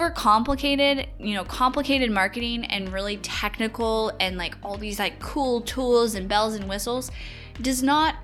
overcomplicated, 0.00 1.06
you 1.18 1.34
know, 1.34 1.44
complicated 1.44 2.10
marketing 2.10 2.64
and 2.64 2.90
really 2.92 3.18
technical 3.18 4.12
and 4.18 4.38
like 4.38 4.54
all 4.62 4.78
these 4.78 4.98
like 4.98 5.20
cool 5.20 5.60
tools 5.60 6.14
and 6.14 6.28
bells 6.28 6.54
and 6.54 6.66
whistles 6.68 7.10
does 7.60 7.82
not 7.82 8.14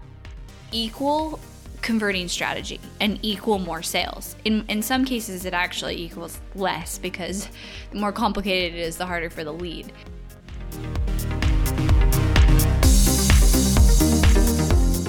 equal 0.73 1.39
converting 1.83 2.29
strategy 2.29 2.81
and 3.01 3.19
equal 3.23 3.59
more 3.59 3.83
sales. 3.83 4.37
In 4.45 4.65
in 4.69 4.83
some 4.83 5.05
cases 5.05 5.45
it 5.45 5.53
actually 5.53 5.97
equals 5.97 6.41
less 6.55 6.99
because 6.99 7.49
the 7.91 7.99
more 7.99 8.13
complicated 8.13 8.79
it 8.79 8.81
is, 8.81 8.97
the 8.97 9.07
harder 9.07 9.29
for 9.29 9.45
the 9.45 9.53
lead. 9.53 9.93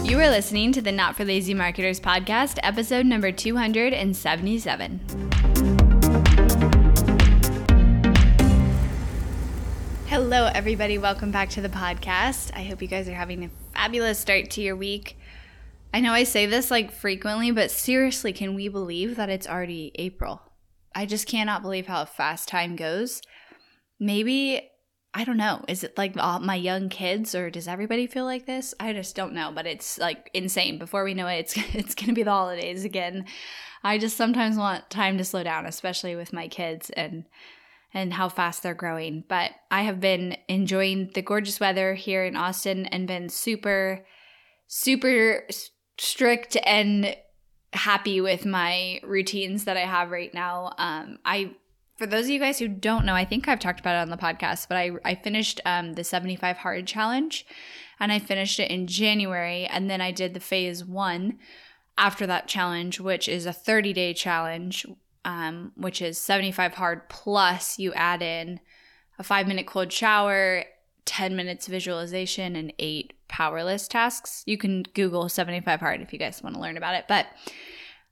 You 0.04 0.20
are 0.20 0.29
listening 0.29 0.71
to 0.73 0.81
the 0.81 0.91
Not 0.91 1.15
for 1.15 1.23
Lazy 1.25 1.54
Marketers 1.54 1.99
podcast, 1.99 2.60
episode 2.64 3.06
number 3.06 3.32
277. 3.32 5.46
Hello, 10.20 10.50
everybody. 10.52 10.98
Welcome 10.98 11.30
back 11.30 11.52
to 11.52 11.62
the 11.62 11.70
podcast. 11.70 12.50
I 12.56 12.64
hope 12.64 12.82
you 12.82 12.88
guys 12.88 13.07
are 13.07 13.14
having 13.14 13.44
a 13.44 13.52
fabulous 13.76 14.18
start 14.18 14.50
to 14.50 14.64
your 14.64 14.76
week. 14.76 15.16
I 15.93 16.00
know 16.00 16.12
I 16.12 16.24
say 16.24 16.48
this 16.48 16.71
like 16.71 16.92
frequently, 16.92 17.52
but 17.52 17.70
seriously, 17.70 18.34
can 18.34 18.56
we 18.56 18.68
believe 18.68 19.16
that 19.16 19.30
it's 19.30 19.46
already 19.46 19.92
April? 19.93 20.42
I 20.96 21.06
just 21.06 21.28
cannot 21.28 21.62
believe 21.62 21.86
how 21.86 22.04
fast 22.06 22.50
time 22.50 22.76
goes. 22.76 23.21
Maybe, 24.00 24.68
I 25.14 25.24
don't 25.24 25.38
know, 25.38 25.64
is 25.68 25.84
it 25.84 25.96
like 26.00 26.18
all 26.18 26.40
my 26.40 26.56
young 26.56 26.90
kids 26.90 27.36
or 27.36 27.52
does 27.52 27.68
everybody 27.68 28.07
feel 28.07 28.26
like 28.26 28.48
this? 28.48 28.74
I 28.79 28.93
just 28.93 29.15
don't 29.15 29.34
know, 29.34 29.52
but 29.54 29.68
it's 29.68 30.00
like 30.00 30.32
insane. 30.34 30.79
Before 30.79 31.04
we 31.04 31.14
know 31.14 31.28
it, 31.28 31.42
it's, 31.42 31.57
it's 31.76 31.93
going 31.93 32.08
to 32.08 32.14
be 32.14 32.23
the 32.23 32.31
holidays 32.31 32.84
again. 32.84 33.26
I 33.84 34.00
just 34.00 34.18
sometimes 34.18 34.58
want 34.58 34.90
time 34.90 35.20
to 35.20 35.24
slow 35.24 35.44
down, 35.44 35.68
especially 35.68 36.16
with 36.16 36.34
my 36.34 36.48
kids 36.48 36.90
and 36.90 37.26
and 37.98 38.14
how 38.14 38.30
fast 38.30 38.62
they're 38.62 38.76
growing. 38.76 39.23
But 39.28 39.52
I 39.72 39.81
have 39.81 40.00
been 40.00 40.38
enjoying 40.48 41.12
the 41.14 41.22
gorgeous 41.22 41.59
weather 41.59 41.95
here 41.95 42.23
in 42.23 42.36
Austin 42.36 42.86
and 42.86 43.08
been 43.08 43.30
super 43.30 44.06
super 44.67 45.48
strict 45.98 46.58
and 46.66 47.16
happy 47.73 48.22
with 48.22 48.45
my 48.45 49.00
routines 49.03 49.64
that 49.64 49.78
I 49.78 49.81
have 49.81 50.12
right 50.12 50.34
now. 50.34 50.73
Um, 50.78 51.18
I 51.25 51.56
for 51.98 52.06
those 52.06 52.25
of 52.25 52.31
you 52.31 52.40
guys 52.40 52.59
who 52.59 52.68
don't 52.68 53.06
know, 53.06 53.16
I 53.16 53.25
think 53.25 53.48
I've 53.48 53.59
talked 53.59 53.80
about 53.80 53.95
it 53.95 54.02
on 54.02 54.09
the 54.12 54.18
podcast, 54.18 54.68
but 54.68 54.78
I, 54.78 54.92
I 55.03 55.16
finished 55.16 55.59
um, 55.66 55.94
the 55.94 56.03
75 56.03 56.58
hard 56.58 56.86
challenge 56.86 57.45
and 58.00 58.12
I 58.12 58.20
finished 58.20 58.59
it 58.59 58.70
in 58.70 58.86
January. 58.86 59.66
And 59.66 59.90
then 59.90 60.00
I 60.00 60.12
did 60.12 60.36
the 60.36 60.40
phase 60.40 60.86
one 60.86 61.40
after 61.98 62.28
that 62.28 62.48
challenge, 62.48 63.00
which 63.00 63.28
is 63.28 63.48
a 63.48 63.53
30 63.53 63.94
day 63.94 64.14
challenge, 64.14 64.86
um, 65.28 65.73
which 65.75 66.02
is 66.02 66.17
75 66.17 66.73
hard 66.73 67.08
plus 67.09 67.78
you 67.78 67.94
add 67.94 68.23
in 68.23 68.61
a 69.20 69.23
five 69.23 69.45
minute 69.45 69.67
cold 69.67 69.92
shower 69.92 70.64
10 71.06 71.36
minutes 71.36 71.67
visualization 71.67 72.56
and 72.56 72.73
eight 72.80 73.14
power 73.28 73.64
list 73.64 73.92
tasks. 73.92 74.44
You 74.45 74.58
can 74.58 74.84
Google 74.94 75.28
75 75.30 75.80
hard 75.81 76.02
if 76.02 76.14
you 76.14 76.19
guys 76.19 76.42
want 76.42 76.56
to 76.56 76.61
learn 76.61 76.78
about 76.78 76.95
it. 76.95 77.06
But 77.09 77.28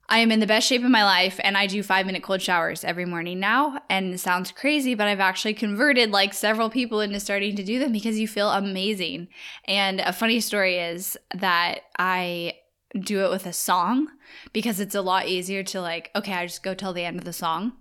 I 0.08 0.18
am 0.18 0.30
in 0.30 0.40
the 0.40 0.46
best 0.46 0.68
shape 0.68 0.84
of 0.84 0.90
my 0.90 1.04
life 1.04 1.40
and 1.42 1.56
I 1.56 1.66
do 1.66 1.82
five 1.82 2.04
minute 2.04 2.22
cold 2.22 2.42
showers 2.42 2.84
every 2.84 3.06
morning 3.06 3.40
now. 3.40 3.80
And 3.88 4.12
it 4.12 4.20
sounds 4.20 4.52
crazy, 4.52 4.94
but 4.94 5.08
I've 5.08 5.18
actually 5.18 5.54
converted 5.54 6.10
like 6.10 6.34
several 6.34 6.68
people 6.68 7.00
into 7.00 7.18
starting 7.18 7.56
to 7.56 7.64
do 7.64 7.78
them 7.78 7.92
because 7.92 8.18
you 8.18 8.28
feel 8.28 8.50
amazing. 8.50 9.28
And 9.64 10.00
a 10.00 10.12
funny 10.12 10.40
story 10.40 10.78
is 10.78 11.16
that 11.34 11.80
I 11.98 12.56
do 12.98 13.24
it 13.24 13.30
with 13.30 13.46
a 13.46 13.52
song 13.52 14.08
because 14.52 14.80
it's 14.80 14.94
a 14.94 15.02
lot 15.02 15.26
easier 15.26 15.62
to 15.64 15.80
like, 15.80 16.10
okay, 16.14 16.32
I 16.32 16.46
just 16.46 16.62
go 16.62 16.74
till 16.74 16.92
the 16.92 17.04
end 17.04 17.18
of 17.18 17.24
the 17.24 17.32
song 17.32 17.72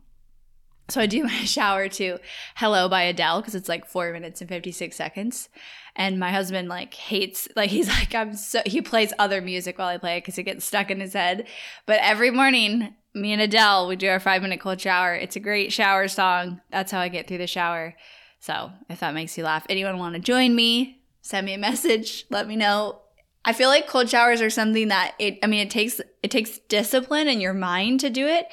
so 0.90 1.02
I 1.02 1.06
do 1.06 1.24
my 1.24 1.44
shower 1.44 1.88
to 1.90 2.20
Hello 2.56 2.88
by 2.88 3.04
Adele 3.04 3.42
because 3.42 3.56
it's 3.56 3.70
like 3.70 3.86
four 3.86 4.12
minutes 4.12 4.42
and 4.42 4.50
56 4.50 4.96
seconds. 4.96 5.50
And 5.96 6.20
my 6.20 6.32
husband 6.32 6.68
like 6.68 6.94
hates, 6.94 7.48
like 7.56 7.70
he's 7.70 7.88
like, 8.00 8.14
I'm 8.14 8.34
so, 8.36 8.62
he 8.66 8.82
plays 8.82 9.14
other 9.20 9.42
music 9.42 9.78
while 9.78 9.88
I 9.88 9.98
play 9.98 10.18
it 10.18 10.22
because 10.22 10.38
it 10.38 10.44
gets 10.44 10.66
stuck 10.66 10.92
in 10.92 11.00
his 11.00 11.14
head. 11.14 11.48
But 11.86 12.00
every 12.02 12.32
morning, 12.32 12.96
me 13.14 13.32
and 13.32 13.42
Adele, 13.42 13.88
we 13.88 13.96
do 13.96 14.10
our 14.10 14.20
five 14.20 14.42
minute 14.42 14.60
cold 14.60 14.82
shower. 14.82 15.16
It's 15.16 15.36
a 15.36 15.42
great 15.42 15.72
shower 15.72 16.08
song. 16.08 16.62
That's 16.72 16.92
how 16.92 17.00
I 17.00 17.10
get 17.10 17.28
through 17.28 17.40
the 17.40 17.48
shower. 17.48 17.96
So 18.40 18.72
if 18.90 19.00
that 19.00 19.14
makes 19.14 19.38
you 19.38 19.44
laugh, 19.44 19.66
anyone 19.70 19.98
want 19.98 20.16
to 20.16 20.22
join 20.22 20.56
me, 20.56 21.02
send 21.22 21.46
me 21.46 21.54
a 21.54 21.58
message, 21.58 22.26
let 22.30 22.48
me 22.48 22.56
know. 22.56 23.02
I 23.46 23.54
feel 23.54 23.70
like 23.70 23.88
cold 23.88 24.10
showers 24.10 24.42
are 24.42 24.50
something 24.50 24.90
that 24.90 25.14
it, 25.20 25.40
I 25.42 25.48
mean, 25.48 25.62
it 25.62 25.70
takes, 25.70 26.02
it 26.22 26.32
takes 26.32 26.58
discipline 26.68 27.28
in 27.28 27.40
your 27.40 27.54
mind 27.54 28.02
to 28.02 28.10
do 28.10 28.28
it 28.28 28.48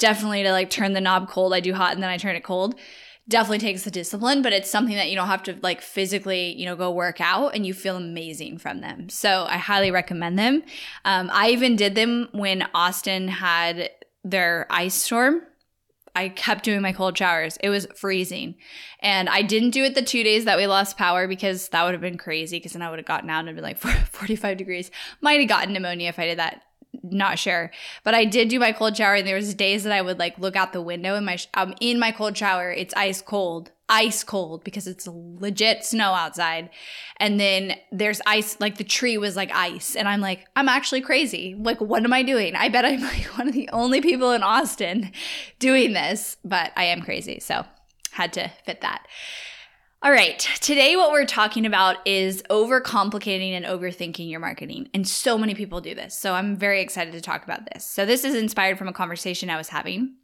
definitely 0.00 0.42
to 0.42 0.50
like 0.50 0.70
turn 0.70 0.94
the 0.94 1.00
knob 1.00 1.28
cold. 1.28 1.54
I 1.54 1.60
do 1.60 1.72
hot 1.72 1.92
and 1.92 2.02
then 2.02 2.10
I 2.10 2.16
turn 2.16 2.34
it 2.34 2.42
cold. 2.42 2.74
Definitely 3.28 3.58
takes 3.58 3.84
the 3.84 3.92
discipline, 3.92 4.42
but 4.42 4.52
it's 4.52 4.68
something 4.68 4.96
that 4.96 5.08
you 5.08 5.14
don't 5.14 5.28
have 5.28 5.44
to 5.44 5.56
like 5.62 5.80
physically, 5.80 6.52
you 6.58 6.64
know, 6.64 6.74
go 6.74 6.90
work 6.90 7.20
out 7.20 7.54
and 7.54 7.64
you 7.64 7.72
feel 7.72 7.96
amazing 7.96 8.58
from 8.58 8.80
them. 8.80 9.08
So 9.08 9.46
I 9.48 9.58
highly 9.58 9.92
recommend 9.92 10.36
them. 10.36 10.64
Um, 11.04 11.30
I 11.32 11.50
even 11.50 11.76
did 11.76 11.94
them 11.94 12.28
when 12.32 12.66
Austin 12.74 13.28
had 13.28 13.90
their 14.24 14.66
ice 14.68 14.94
storm. 14.94 15.42
I 16.14 16.28
kept 16.28 16.64
doing 16.64 16.82
my 16.82 16.92
cold 16.92 17.16
showers. 17.16 17.56
It 17.62 17.70
was 17.70 17.86
freezing. 17.94 18.56
And 19.00 19.28
I 19.28 19.42
didn't 19.42 19.70
do 19.70 19.84
it 19.84 19.94
the 19.94 20.02
two 20.02 20.22
days 20.22 20.44
that 20.44 20.58
we 20.58 20.66
lost 20.66 20.96
power 20.96 21.26
because 21.28 21.68
that 21.68 21.84
would 21.84 21.92
have 21.92 22.00
been 22.00 22.18
crazy 22.18 22.58
because 22.58 22.72
then 22.72 22.82
I 22.82 22.90
would 22.90 22.98
have 22.98 23.06
gotten 23.06 23.30
out 23.30 23.46
and 23.46 23.54
been 23.54 23.64
like 23.64 23.78
45 24.10 24.56
degrees. 24.56 24.90
Might 25.20 25.40
have 25.40 25.48
gotten 25.48 25.72
pneumonia 25.72 26.08
if 26.08 26.18
I 26.18 26.26
did 26.26 26.38
that 26.38 26.62
not 27.02 27.38
sure 27.38 27.70
but 28.02 28.14
i 28.14 28.24
did 28.24 28.48
do 28.48 28.58
my 28.58 28.72
cold 28.72 28.96
shower 28.96 29.14
and 29.14 29.26
there 29.26 29.36
was 29.36 29.54
days 29.54 29.84
that 29.84 29.92
i 29.92 30.02
would 30.02 30.18
like 30.18 30.36
look 30.38 30.56
out 30.56 30.72
the 30.72 30.82
window 30.82 31.14
in 31.14 31.24
my 31.24 31.38
um 31.54 31.72
in 31.80 31.98
my 31.98 32.10
cold 32.10 32.36
shower 32.36 32.70
it's 32.72 32.92
ice 32.94 33.22
cold 33.22 33.70
ice 33.90 34.22
cold 34.22 34.62
because 34.64 34.86
it's 34.86 35.06
legit 35.06 35.84
snow 35.84 36.12
outside 36.12 36.70
and 37.18 37.38
then 37.40 37.74
there's 37.90 38.20
ice 38.24 38.56
like 38.60 38.78
the 38.78 38.84
tree 38.84 39.18
was 39.18 39.36
like 39.36 39.50
ice 39.52 39.96
and 39.96 40.08
i'm 40.08 40.20
like 40.20 40.46
i'm 40.56 40.68
actually 40.68 41.00
crazy 41.00 41.56
like 41.58 41.80
what 41.80 42.04
am 42.04 42.12
i 42.12 42.22
doing 42.22 42.54
i 42.54 42.68
bet 42.68 42.84
i'm 42.84 43.02
like 43.02 43.26
one 43.36 43.48
of 43.48 43.54
the 43.54 43.68
only 43.72 44.00
people 44.00 44.30
in 44.30 44.42
austin 44.42 45.10
doing 45.58 45.92
this 45.92 46.36
but 46.44 46.72
i 46.76 46.84
am 46.84 47.02
crazy 47.02 47.40
so 47.40 47.64
had 48.12 48.32
to 48.32 48.50
fit 48.64 48.80
that 48.80 49.06
all 50.02 50.10
right. 50.10 50.38
Today, 50.62 50.96
what 50.96 51.12
we're 51.12 51.26
talking 51.26 51.66
about 51.66 51.96
is 52.06 52.42
overcomplicating 52.48 53.50
and 53.52 53.66
overthinking 53.66 54.30
your 54.30 54.40
marketing. 54.40 54.88
And 54.94 55.06
so 55.06 55.36
many 55.36 55.54
people 55.54 55.82
do 55.82 55.94
this. 55.94 56.18
So 56.18 56.32
I'm 56.32 56.56
very 56.56 56.80
excited 56.80 57.12
to 57.12 57.20
talk 57.20 57.44
about 57.44 57.68
this. 57.70 57.84
So, 57.84 58.06
this 58.06 58.24
is 58.24 58.34
inspired 58.34 58.78
from 58.78 58.88
a 58.88 58.94
conversation 58.94 59.50
I 59.50 59.58
was 59.58 59.68
having 59.68 60.14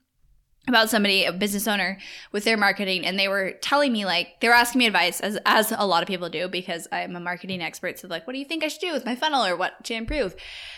about 0.69 0.91
somebody, 0.91 1.25
a 1.25 1.33
business 1.33 1.69
owner, 1.69 1.99
with 2.33 2.45
their 2.45 2.57
marketing. 2.57 3.07
And 3.07 3.19
they 3.19 3.29
were 3.29 3.53
telling 3.61 3.93
me, 3.93 4.05
like, 4.05 4.41
they 4.41 4.49
were 4.49 4.55
asking 4.55 4.81
me 4.81 4.87
advice, 4.87 5.21
as, 5.21 5.39
as 5.47 5.73
a 5.77 5.87
lot 5.87 6.03
of 6.03 6.09
people 6.09 6.29
do, 6.29 6.49
because 6.49 6.89
I'm 6.91 7.15
a 7.15 7.21
marketing 7.21 7.63
expert. 7.63 7.99
So, 7.99 8.09
like, 8.09 8.27
what 8.27 8.33
do 8.33 8.39
you 8.39 8.45
think 8.45 8.65
I 8.65 8.69
should 8.69 8.81
do 8.81 8.93
with 8.93 9.05
my 9.05 9.15
funnel 9.15 9.45
or 9.45 9.57
what 9.57 9.85
to 9.85 9.95
improve? 9.95 10.35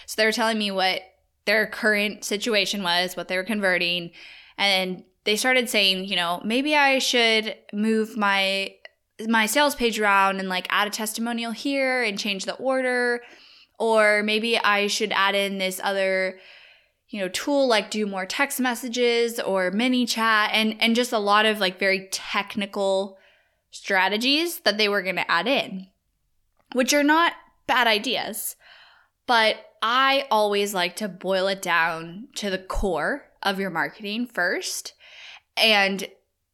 So, 0.06 0.14
they 0.16 0.26
were 0.26 0.32
telling 0.32 0.58
me 0.58 0.70
what 0.70 1.02
their 1.46 1.66
current 1.66 2.24
situation 2.24 2.82
was, 2.82 3.16
what 3.16 3.28
they 3.28 3.36
were 3.36 3.44
converting. 3.44 4.10
And 4.58 5.04
they 5.24 5.36
started 5.36 5.68
saying, 5.68 6.04
you 6.04 6.16
know, 6.16 6.40
maybe 6.44 6.74
I 6.74 6.98
should 6.98 7.56
move 7.72 8.16
my 8.16 8.74
my 9.26 9.46
sales 9.46 9.74
page 9.74 9.98
around 9.98 10.38
and 10.38 10.48
like 10.48 10.66
add 10.70 10.86
a 10.86 10.90
testimonial 10.90 11.50
here 11.50 12.04
and 12.04 12.18
change 12.18 12.44
the 12.44 12.54
order 12.54 13.20
or 13.78 14.22
maybe 14.22 14.58
I 14.58 14.86
should 14.86 15.12
add 15.12 15.34
in 15.34 15.58
this 15.58 15.80
other 15.82 16.38
you 17.08 17.20
know 17.20 17.28
tool 17.28 17.66
like 17.66 17.90
do 17.90 18.06
more 18.06 18.26
text 18.26 18.60
messages 18.60 19.40
or 19.40 19.70
ManyChat 19.70 20.50
and 20.52 20.76
and 20.80 20.94
just 20.96 21.12
a 21.12 21.18
lot 21.18 21.46
of 21.46 21.60
like 21.60 21.78
very 21.78 22.08
technical 22.10 23.18
strategies 23.70 24.60
that 24.60 24.78
they 24.78 24.88
were 24.88 25.02
going 25.02 25.16
to 25.16 25.30
add 25.30 25.46
in 25.46 25.88
which 26.72 26.92
are 26.92 27.04
not 27.04 27.32
bad 27.66 27.86
ideas. 27.86 28.56
But 29.26 29.56
I 29.82 30.26
always 30.30 30.74
like 30.74 30.96
to 30.96 31.08
boil 31.08 31.46
it 31.48 31.62
down 31.62 32.28
to 32.36 32.50
the 32.50 32.58
core 32.58 33.26
of 33.42 33.60
your 33.60 33.70
marketing 33.70 34.26
first. 34.26 34.94
And 35.56 36.08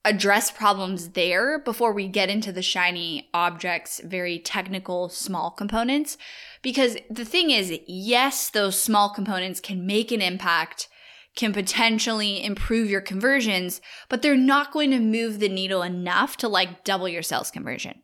address 0.04 0.50
problems 0.50 1.10
there 1.10 1.58
before 1.58 1.92
we 1.92 2.06
get 2.08 2.28
into 2.28 2.52
the 2.52 2.62
shiny 2.62 3.28
objects, 3.32 4.00
very 4.04 4.38
technical, 4.38 5.08
small 5.08 5.50
components. 5.50 6.18
Because 6.62 6.96
the 7.10 7.24
thing 7.24 7.50
is, 7.50 7.78
yes, 7.86 8.50
those 8.50 8.80
small 8.80 9.08
components 9.10 9.60
can 9.60 9.86
make 9.86 10.12
an 10.12 10.20
impact, 10.20 10.88
can 11.36 11.52
potentially 11.52 12.44
improve 12.44 12.90
your 12.90 13.00
conversions, 13.00 13.80
but 14.08 14.20
they're 14.20 14.36
not 14.36 14.72
going 14.72 14.90
to 14.90 15.00
move 15.00 15.40
the 15.40 15.48
needle 15.48 15.82
enough 15.82 16.36
to 16.36 16.48
like 16.48 16.84
double 16.84 17.08
your 17.08 17.22
sales 17.22 17.50
conversion. 17.50 18.02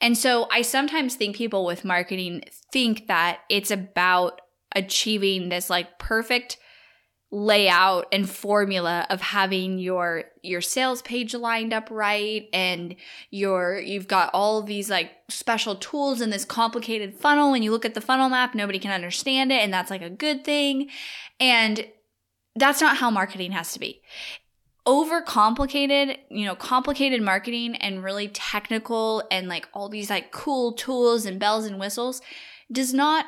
And 0.00 0.16
so 0.16 0.48
I 0.52 0.62
sometimes 0.62 1.16
think 1.16 1.34
people 1.34 1.64
with 1.64 1.84
marketing 1.84 2.42
think 2.72 3.08
that 3.08 3.40
it's 3.48 3.70
about 3.70 4.40
achieving 4.76 5.48
this 5.48 5.70
like 5.70 5.98
perfect 5.98 6.58
layout 7.30 8.06
and 8.10 8.28
formula 8.28 9.06
of 9.10 9.20
having 9.20 9.78
your 9.78 10.24
your 10.42 10.62
sales 10.62 11.02
page 11.02 11.34
lined 11.34 11.74
up 11.74 11.90
right 11.90 12.48
and 12.54 12.96
your 13.30 13.78
you've 13.78 14.08
got 14.08 14.30
all 14.32 14.62
these 14.62 14.88
like 14.88 15.10
special 15.28 15.74
tools 15.74 16.22
in 16.22 16.30
this 16.30 16.46
complicated 16.46 17.14
funnel 17.14 17.50
when 17.50 17.62
you 17.62 17.70
look 17.70 17.84
at 17.84 17.92
the 17.92 18.00
funnel 18.00 18.30
map 18.30 18.54
nobody 18.54 18.78
can 18.78 18.90
understand 18.90 19.52
it 19.52 19.60
and 19.60 19.72
that's 19.72 19.90
like 19.90 20.02
a 20.02 20.10
good 20.10 20.44
thing. 20.44 20.88
And 21.40 21.86
that's 22.56 22.80
not 22.80 22.96
how 22.96 23.10
marketing 23.10 23.52
has 23.52 23.72
to 23.72 23.78
be. 23.78 24.02
Overcomplicated, 24.86 26.16
you 26.30 26.46
know, 26.46 26.54
complicated 26.54 27.22
marketing 27.22 27.76
and 27.76 28.02
really 28.02 28.28
technical 28.28 29.22
and 29.30 29.48
like 29.48 29.68
all 29.74 29.88
these 29.88 30.10
like 30.10 30.32
cool 30.32 30.72
tools 30.72 31.26
and 31.26 31.38
bells 31.38 31.66
and 31.66 31.78
whistles 31.78 32.22
does 32.72 32.94
not 32.94 33.26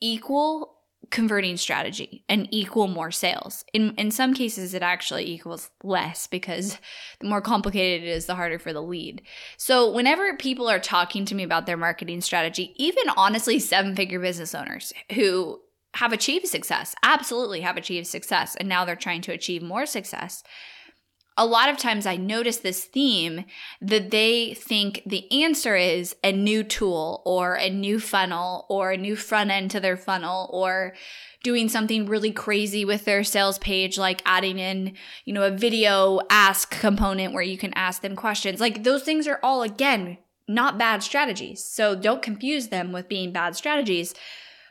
equal 0.00 0.74
converting 1.12 1.58
strategy 1.58 2.24
and 2.26 2.48
equal 2.50 2.88
more 2.88 3.10
sales. 3.10 3.64
In 3.72 3.94
in 3.96 4.10
some 4.10 4.32
cases 4.32 4.72
it 4.74 4.82
actually 4.82 5.30
equals 5.30 5.70
less 5.84 6.26
because 6.26 6.78
the 7.20 7.28
more 7.28 7.42
complicated 7.42 8.08
it 8.08 8.10
is 8.10 8.26
the 8.26 8.34
harder 8.34 8.58
for 8.58 8.72
the 8.72 8.82
lead. 8.82 9.22
So 9.58 9.92
whenever 9.92 10.34
people 10.36 10.68
are 10.68 10.80
talking 10.80 11.24
to 11.26 11.34
me 11.34 11.42
about 11.42 11.66
their 11.66 11.76
marketing 11.76 12.22
strategy, 12.22 12.72
even 12.76 13.04
honestly 13.16 13.58
seven-figure 13.58 14.18
business 14.20 14.54
owners 14.54 14.92
who 15.12 15.60
have 15.94 16.14
achieved 16.14 16.48
success, 16.48 16.94
absolutely 17.02 17.60
have 17.60 17.76
achieved 17.76 18.06
success 18.06 18.56
and 18.56 18.66
now 18.66 18.86
they're 18.86 18.96
trying 18.96 19.20
to 19.20 19.32
achieve 19.32 19.62
more 19.62 19.84
success 19.84 20.42
a 21.36 21.46
lot 21.46 21.70
of 21.70 21.78
times 21.78 22.06
I 22.06 22.16
notice 22.16 22.58
this 22.58 22.84
theme 22.84 23.44
that 23.80 24.10
they 24.10 24.54
think 24.54 25.02
the 25.06 25.44
answer 25.44 25.76
is 25.76 26.14
a 26.22 26.32
new 26.32 26.62
tool 26.62 27.22
or 27.24 27.54
a 27.54 27.70
new 27.70 27.98
funnel 27.98 28.66
or 28.68 28.90
a 28.90 28.98
new 28.98 29.16
front 29.16 29.50
end 29.50 29.70
to 29.70 29.80
their 29.80 29.96
funnel 29.96 30.50
or 30.52 30.94
doing 31.42 31.68
something 31.68 32.06
really 32.06 32.32
crazy 32.32 32.84
with 32.84 33.04
their 33.04 33.24
sales 33.24 33.58
page 33.58 33.98
like 33.98 34.22
adding 34.26 34.58
in, 34.58 34.94
you 35.24 35.32
know, 35.32 35.42
a 35.42 35.50
video 35.50 36.20
ask 36.30 36.70
component 36.70 37.32
where 37.32 37.42
you 37.42 37.56
can 37.56 37.72
ask 37.74 38.02
them 38.02 38.14
questions. 38.14 38.60
Like 38.60 38.84
those 38.84 39.02
things 39.02 39.26
are 39.26 39.40
all 39.42 39.62
again 39.62 40.18
not 40.48 40.78
bad 40.78 41.02
strategies. 41.02 41.64
So 41.64 41.94
don't 41.94 42.22
confuse 42.22 42.68
them 42.68 42.92
with 42.92 43.08
being 43.08 43.32
bad 43.32 43.56
strategies. 43.56 44.14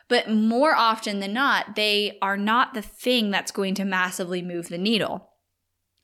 But 0.07 0.29
more 0.29 0.75
often 0.75 1.21
than 1.21 1.33
not, 1.33 1.75
they 1.75 2.17
are 2.21 2.37
not 2.37 2.73
the 2.73 2.81
thing 2.81 3.31
that's 3.31 3.51
going 3.51 3.75
to 3.75 3.85
massively 3.85 4.41
move 4.41 4.67
the 4.67 4.77
needle. 4.77 5.30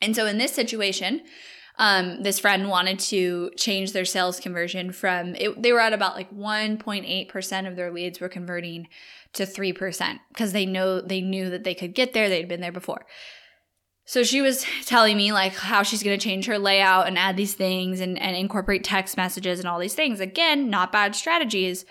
And 0.02 0.16
so 0.16 0.26
in 0.26 0.38
this 0.38 0.54
situation, 0.54 1.22
um, 1.80 2.24
this 2.24 2.40
friend 2.40 2.70
wanted 2.70 3.00
to 3.00 3.52
change 3.56 3.94
their 3.94 4.06
sales 4.06 4.40
conversion 4.40 4.92
from 4.92 5.36
it, 5.36 5.62
they 5.62 5.72
were 5.72 5.80
at 5.80 5.94
about 5.94 6.16
like 6.16 6.32
1.8% 6.32 7.68
of 7.68 7.76
their 7.76 7.92
leads 7.92 8.20
were 8.20 8.30
converting 8.30 8.88
to 9.34 9.44
3% 9.44 10.20
because 10.30 10.54
they 10.54 10.66
know 10.66 11.02
they 11.02 11.22
knew 11.22 11.50
that 11.50 11.64
they 11.64 11.76
could 11.76 11.94
get 11.94 12.14
there 12.14 12.30
they'd 12.30 12.48
been 12.48 12.62
there 12.62 12.72
before. 12.72 13.06
So 14.06 14.24
she 14.24 14.42
was 14.42 14.66
telling 14.86 15.18
me 15.18 15.34
like 15.34 15.54
how 15.54 15.84
she's 15.84 16.02
going 16.02 16.18
to 16.18 16.24
change 16.24 16.46
her 16.46 16.58
layout 16.58 17.08
and 17.08 17.18
add 17.18 17.36
these 17.36 17.54
things 17.54 18.00
and, 18.00 18.18
and 18.20 18.36
incorporate 18.36 18.84
text 18.84 19.18
messages 19.18 19.60
and 19.60 19.68
all 19.68 19.80
these 19.80 19.96
things. 19.96 20.20
Again 20.20 20.70
not 20.70 20.92
bad 20.92 21.16
strategies 21.16 21.86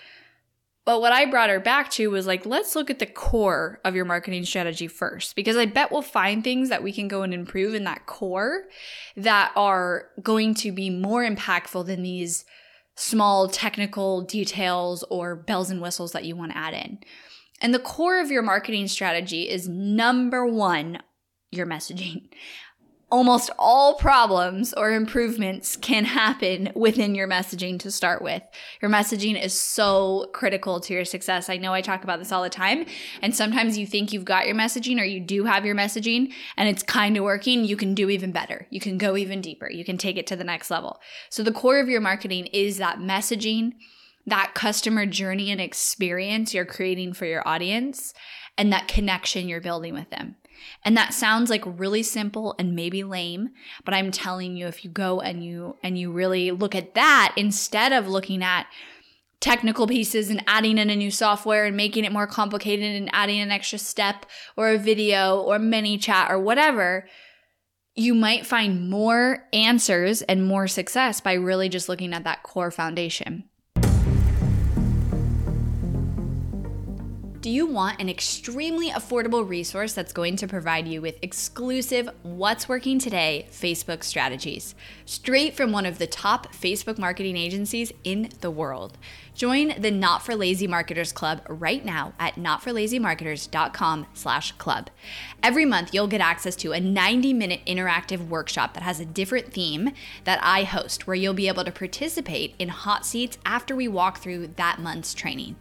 but 0.86 1.00
what 1.00 1.12
I 1.12 1.26
brought 1.26 1.50
her 1.50 1.60
back 1.60 1.90
to 1.92 2.08
was 2.10 2.26
like, 2.26 2.46
let's 2.46 2.76
look 2.76 2.88
at 2.90 3.00
the 3.00 3.06
core 3.06 3.80
of 3.84 3.96
your 3.96 4.04
marketing 4.04 4.44
strategy 4.44 4.86
first, 4.86 5.34
because 5.34 5.56
I 5.56 5.66
bet 5.66 5.90
we'll 5.90 6.00
find 6.00 6.42
things 6.42 6.68
that 6.68 6.82
we 6.82 6.92
can 6.92 7.08
go 7.08 7.22
and 7.22 7.34
improve 7.34 7.74
in 7.74 7.84
that 7.84 8.06
core 8.06 8.62
that 9.16 9.52
are 9.56 10.06
going 10.22 10.54
to 10.54 10.70
be 10.70 10.88
more 10.88 11.28
impactful 11.28 11.86
than 11.86 12.02
these 12.02 12.44
small 12.94 13.48
technical 13.48 14.22
details 14.22 15.02
or 15.10 15.34
bells 15.34 15.70
and 15.70 15.82
whistles 15.82 16.12
that 16.12 16.24
you 16.24 16.36
want 16.36 16.52
to 16.52 16.58
add 16.58 16.72
in. 16.72 17.00
And 17.60 17.74
the 17.74 17.78
core 17.80 18.20
of 18.20 18.30
your 18.30 18.42
marketing 18.42 18.86
strategy 18.86 19.48
is 19.48 19.68
number 19.68 20.46
one, 20.46 21.00
your 21.50 21.66
messaging 21.66 22.28
almost 23.10 23.50
all 23.56 23.94
problems 23.94 24.72
or 24.72 24.90
improvements 24.90 25.76
can 25.76 26.04
happen 26.04 26.72
within 26.74 27.14
your 27.14 27.28
messaging 27.28 27.78
to 27.78 27.90
start 27.90 28.20
with. 28.20 28.42
Your 28.82 28.90
messaging 28.90 29.40
is 29.40 29.58
so 29.58 30.28
critical 30.32 30.80
to 30.80 30.92
your 30.92 31.04
success. 31.04 31.48
I 31.48 31.56
know 31.56 31.72
I 31.72 31.82
talk 31.82 32.02
about 32.02 32.18
this 32.18 32.32
all 32.32 32.42
the 32.42 32.50
time. 32.50 32.84
And 33.22 33.34
sometimes 33.34 33.78
you 33.78 33.86
think 33.86 34.12
you've 34.12 34.24
got 34.24 34.46
your 34.46 34.56
messaging 34.56 35.00
or 35.00 35.04
you 35.04 35.20
do 35.20 35.44
have 35.44 35.64
your 35.64 35.76
messaging 35.76 36.32
and 36.56 36.68
it's 36.68 36.82
kind 36.82 37.16
of 37.16 37.22
working. 37.22 37.64
You 37.64 37.76
can 37.76 37.94
do 37.94 38.10
even 38.10 38.32
better. 38.32 38.66
You 38.70 38.80
can 38.80 38.98
go 38.98 39.16
even 39.16 39.40
deeper. 39.40 39.70
You 39.70 39.84
can 39.84 39.98
take 39.98 40.16
it 40.16 40.26
to 40.28 40.36
the 40.36 40.44
next 40.44 40.68
level. 40.68 41.00
So 41.30 41.44
the 41.44 41.52
core 41.52 41.78
of 41.78 41.88
your 41.88 42.00
marketing 42.00 42.46
is 42.46 42.78
that 42.78 42.98
messaging, 42.98 43.74
that 44.26 44.54
customer 44.54 45.06
journey 45.06 45.52
and 45.52 45.60
experience 45.60 46.52
you're 46.52 46.64
creating 46.64 47.12
for 47.12 47.26
your 47.26 47.46
audience 47.46 48.14
and 48.58 48.72
that 48.72 48.88
connection 48.88 49.48
you're 49.48 49.60
building 49.60 49.94
with 49.94 50.10
them. 50.10 50.34
And 50.84 50.96
that 50.96 51.14
sounds 51.14 51.50
like 51.50 51.62
really 51.64 52.02
simple 52.02 52.54
and 52.58 52.74
maybe 52.74 53.02
lame, 53.02 53.50
but 53.84 53.94
I'm 53.94 54.10
telling 54.10 54.56
you 54.56 54.66
if 54.66 54.84
you 54.84 54.90
go 54.90 55.20
and 55.20 55.44
you 55.44 55.76
and 55.82 55.98
you 55.98 56.12
really 56.12 56.50
look 56.50 56.74
at 56.74 56.94
that 56.94 57.34
instead 57.36 57.92
of 57.92 58.08
looking 58.08 58.42
at 58.42 58.66
technical 59.40 59.86
pieces 59.86 60.30
and 60.30 60.42
adding 60.46 60.78
in 60.78 60.90
a 60.90 60.96
new 60.96 61.10
software 61.10 61.66
and 61.66 61.76
making 61.76 62.04
it 62.04 62.12
more 62.12 62.26
complicated 62.26 62.96
and 62.96 63.10
adding 63.12 63.40
an 63.40 63.50
extra 63.50 63.78
step 63.78 64.26
or 64.56 64.70
a 64.70 64.78
video 64.78 65.40
or 65.40 65.58
mini 65.58 65.98
ManyChat 65.98 66.30
or 66.30 66.38
whatever, 66.38 67.06
you 67.94 68.14
might 68.14 68.46
find 68.46 68.90
more 68.90 69.46
answers 69.52 70.22
and 70.22 70.46
more 70.46 70.66
success 70.68 71.20
by 71.20 71.32
really 71.32 71.68
just 71.68 71.88
looking 71.88 72.12
at 72.12 72.24
that 72.24 72.42
core 72.42 72.70
foundation. 72.70 73.44
Do 77.46 77.52
you 77.52 77.66
want 77.66 78.00
an 78.00 78.08
extremely 78.08 78.90
affordable 78.90 79.48
resource 79.48 79.93
that's 79.93 80.12
going 80.12 80.34
to 80.38 80.48
provide 80.48 80.88
you 80.88 81.00
with 81.00 81.16
exclusive 81.22 82.10
What's 82.25 82.69
Working 82.69 82.98
Today 82.98 83.46
Facebook 83.52 84.02
strategies, 84.02 84.75
straight 85.04 85.54
from 85.54 85.70
one 85.70 85.87
of 85.87 85.98
the 85.98 86.08
top 86.08 86.52
Facebook 86.52 86.98
marketing 86.98 87.37
agencies 87.37 87.93
in 88.02 88.31
the 88.40 88.50
world? 88.50 88.98
Join 89.36 89.74
the 89.78 89.90
Not 89.90 90.24
for 90.24 90.34
Lazy 90.34 90.66
Marketers 90.66 91.12
Club 91.12 91.42
right 91.46 91.84
now 91.84 92.14
at 92.18 92.36
notforlazymarketers.com 92.36 94.06
slash 94.14 94.52
club. 94.52 94.88
Every 95.42 95.66
month, 95.66 95.92
you'll 95.92 96.06
get 96.06 96.22
access 96.22 96.56
to 96.56 96.72
a 96.72 96.80
90-minute 96.80 97.60
interactive 97.66 98.28
workshop 98.28 98.72
that 98.72 98.82
has 98.82 98.98
a 98.98 99.04
different 99.04 99.52
theme 99.52 99.90
that 100.24 100.40
I 100.42 100.62
host, 100.62 101.06
where 101.06 101.14
you'll 101.14 101.34
be 101.34 101.48
able 101.48 101.64
to 101.64 101.70
participate 101.70 102.54
in 102.58 102.70
hot 102.70 103.04
seats 103.04 103.36
after 103.44 103.76
we 103.76 103.88
walk 103.88 104.20
through 104.20 104.52
that 104.56 104.80
month's 104.80 105.12
training. 105.12 105.56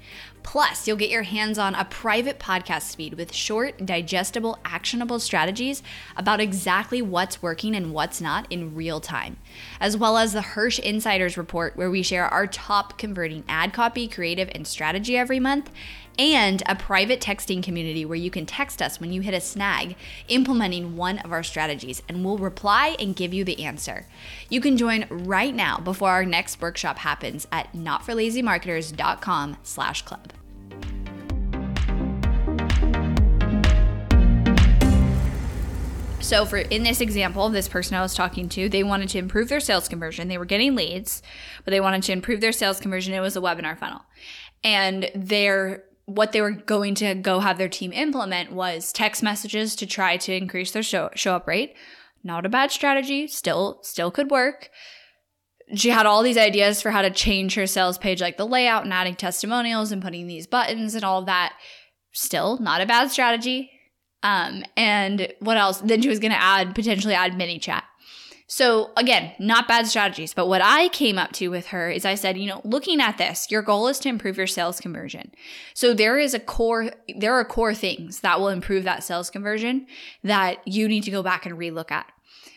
Plus, 0.45 0.87
you'll 0.87 0.95
get 0.95 1.09
your 1.09 1.23
hands 1.23 1.57
on 1.57 1.73
a 1.73 1.85
private 1.85 2.37
podcast 2.37 2.95
feed 2.95 3.15
with 3.15 3.33
short, 3.33 3.83
digestible, 3.83 4.59
actionable 4.63 5.19
strategies 5.19 5.81
about 6.15 6.39
exactly 6.39 7.01
what's 7.01 7.41
working 7.41 7.75
and 7.75 7.91
what's 7.91 8.21
not 8.21 8.45
in 8.51 8.75
real 8.75 9.01
time, 9.01 9.37
as 9.79 9.97
well 9.97 10.19
as 10.19 10.33
the 10.33 10.43
Hirsch 10.43 10.77
Insiders 10.77 11.35
Report, 11.35 11.75
where 11.75 11.89
we 11.89 12.03
share 12.03 12.27
our 12.27 12.45
top 12.45 12.95
converting 12.99 13.43
ad 13.65 13.73
copy, 13.73 14.07
creative, 14.07 14.49
and 14.53 14.67
strategy 14.67 15.17
every 15.17 15.39
month 15.39 15.71
and 16.19 16.61
a 16.67 16.75
private 16.75 17.19
texting 17.19 17.63
community 17.63 18.05
where 18.05 18.17
you 18.17 18.29
can 18.29 18.45
text 18.45 18.81
us 18.81 18.99
when 18.99 19.11
you 19.11 19.21
hit 19.21 19.33
a 19.33 19.41
snag 19.41 19.95
implementing 20.27 20.95
one 20.95 21.17
of 21.19 21.31
our 21.31 21.43
strategies 21.43 22.01
and 22.07 22.23
we'll 22.23 22.37
reply 22.37 22.95
and 22.99 23.15
give 23.15 23.33
you 23.33 23.43
the 23.43 23.63
answer. 23.63 24.05
You 24.47 24.61
can 24.61 24.77
join 24.77 25.07
right 25.09 25.53
now 25.53 25.79
before 25.79 26.11
our 26.11 26.25
next 26.25 26.61
workshop 26.61 26.99
happens 26.99 27.47
at 27.51 27.73
notforlazymarketers.com 27.73 29.57
slash 29.63 30.03
club. 30.03 30.31
So 36.25 36.43
for 36.43 36.57
in 36.57 36.81
this 36.81 37.01
example, 37.01 37.49
this 37.49 37.69
person 37.69 37.95
I 37.95 38.01
was 38.01 38.15
talking 38.15 38.49
to, 38.49 38.67
they 38.67 38.81
wanted 38.81 39.09
to 39.09 39.19
improve 39.19 39.47
their 39.47 39.59
sales 39.59 39.87
conversion. 39.87 40.27
They 40.27 40.39
were 40.39 40.45
getting 40.45 40.73
leads, 40.73 41.21
but 41.63 41.69
they 41.69 41.79
wanted 41.79 42.01
to 42.01 42.13
improve 42.13 42.41
their 42.41 42.51
sales 42.51 42.79
conversion. 42.79 43.13
It 43.13 43.19
was 43.19 43.37
a 43.37 43.41
webinar 43.41 43.77
funnel. 43.77 44.01
And 44.63 45.11
their 45.13 45.83
what 46.05 46.31
they 46.31 46.41
were 46.41 46.49
going 46.49 46.95
to 46.95 47.13
go 47.13 47.41
have 47.41 47.59
their 47.59 47.69
team 47.69 47.93
implement 47.93 48.51
was 48.51 48.91
text 48.91 49.21
messages 49.21 49.75
to 49.75 49.85
try 49.85 50.17
to 50.17 50.33
increase 50.33 50.71
their 50.71 50.81
show, 50.81 51.11
show 51.13 51.35
up 51.35 51.47
rate. 51.47 51.75
Not 52.23 52.43
a 52.43 52.49
bad 52.49 52.71
strategy, 52.71 53.27
still 53.27 53.77
still 53.83 54.09
could 54.09 54.31
work. 54.31 54.71
She 55.75 55.91
had 55.91 56.07
all 56.07 56.23
these 56.23 56.39
ideas 56.39 56.81
for 56.81 56.89
how 56.89 57.03
to 57.03 57.11
change 57.11 57.53
her 57.53 57.67
sales 57.67 57.99
page 57.99 58.19
like 58.19 58.37
the 58.37 58.47
layout 58.47 58.83
and 58.83 58.93
adding 58.93 59.15
testimonials 59.15 59.91
and 59.91 60.01
putting 60.01 60.25
these 60.25 60.47
buttons 60.47 60.95
and 60.95 61.03
all 61.03 61.23
that. 61.25 61.53
Still 62.13 62.57
not 62.57 62.81
a 62.81 62.87
bad 62.87 63.11
strategy. 63.11 63.69
Um, 64.25 64.63
and 64.75 65.31
what 65.39 65.55
else? 65.55 65.81
Then 65.81 66.01
she 66.01 66.09
was 66.09 66.19
going 66.19 66.31
to 66.31 66.41
add 66.41 66.73
potentially 66.73 67.13
add 67.13 67.33
ManyChat. 67.33 67.83
So 68.47 68.91
again, 68.97 69.33
not 69.37 69.67
bad 69.67 69.85
strategies, 69.85 70.33
but 70.33 70.47
what 70.47 70.61
I 70.63 70.87
came 70.89 71.19
up 71.19 71.31
to 71.33 71.49
with 71.49 71.67
her 71.67 71.91
is 71.91 72.05
I 72.05 72.15
said, 72.15 72.37
you 72.37 72.47
know, 72.47 72.61
looking 72.63 73.01
at 73.01 73.19
this, 73.19 73.51
your 73.51 73.61
goal 73.61 73.87
is 73.87 73.99
to 73.99 74.09
improve 74.09 74.37
your 74.37 74.47
sales 74.47 74.79
conversion. 74.79 75.31
So 75.75 75.93
there 75.93 76.17
is 76.17 76.33
a 76.33 76.39
core 76.39 76.89
there 77.15 77.35
are 77.35 77.45
core 77.45 77.75
things 77.75 78.21
that 78.21 78.39
will 78.39 78.49
improve 78.49 78.83
that 78.85 79.03
sales 79.03 79.29
conversion 79.29 79.85
that 80.23 80.57
you 80.67 80.87
need 80.87 81.03
to 81.03 81.11
go 81.11 81.21
back 81.21 81.45
and 81.45 81.55
relook 81.55 81.91
at. 81.91 82.11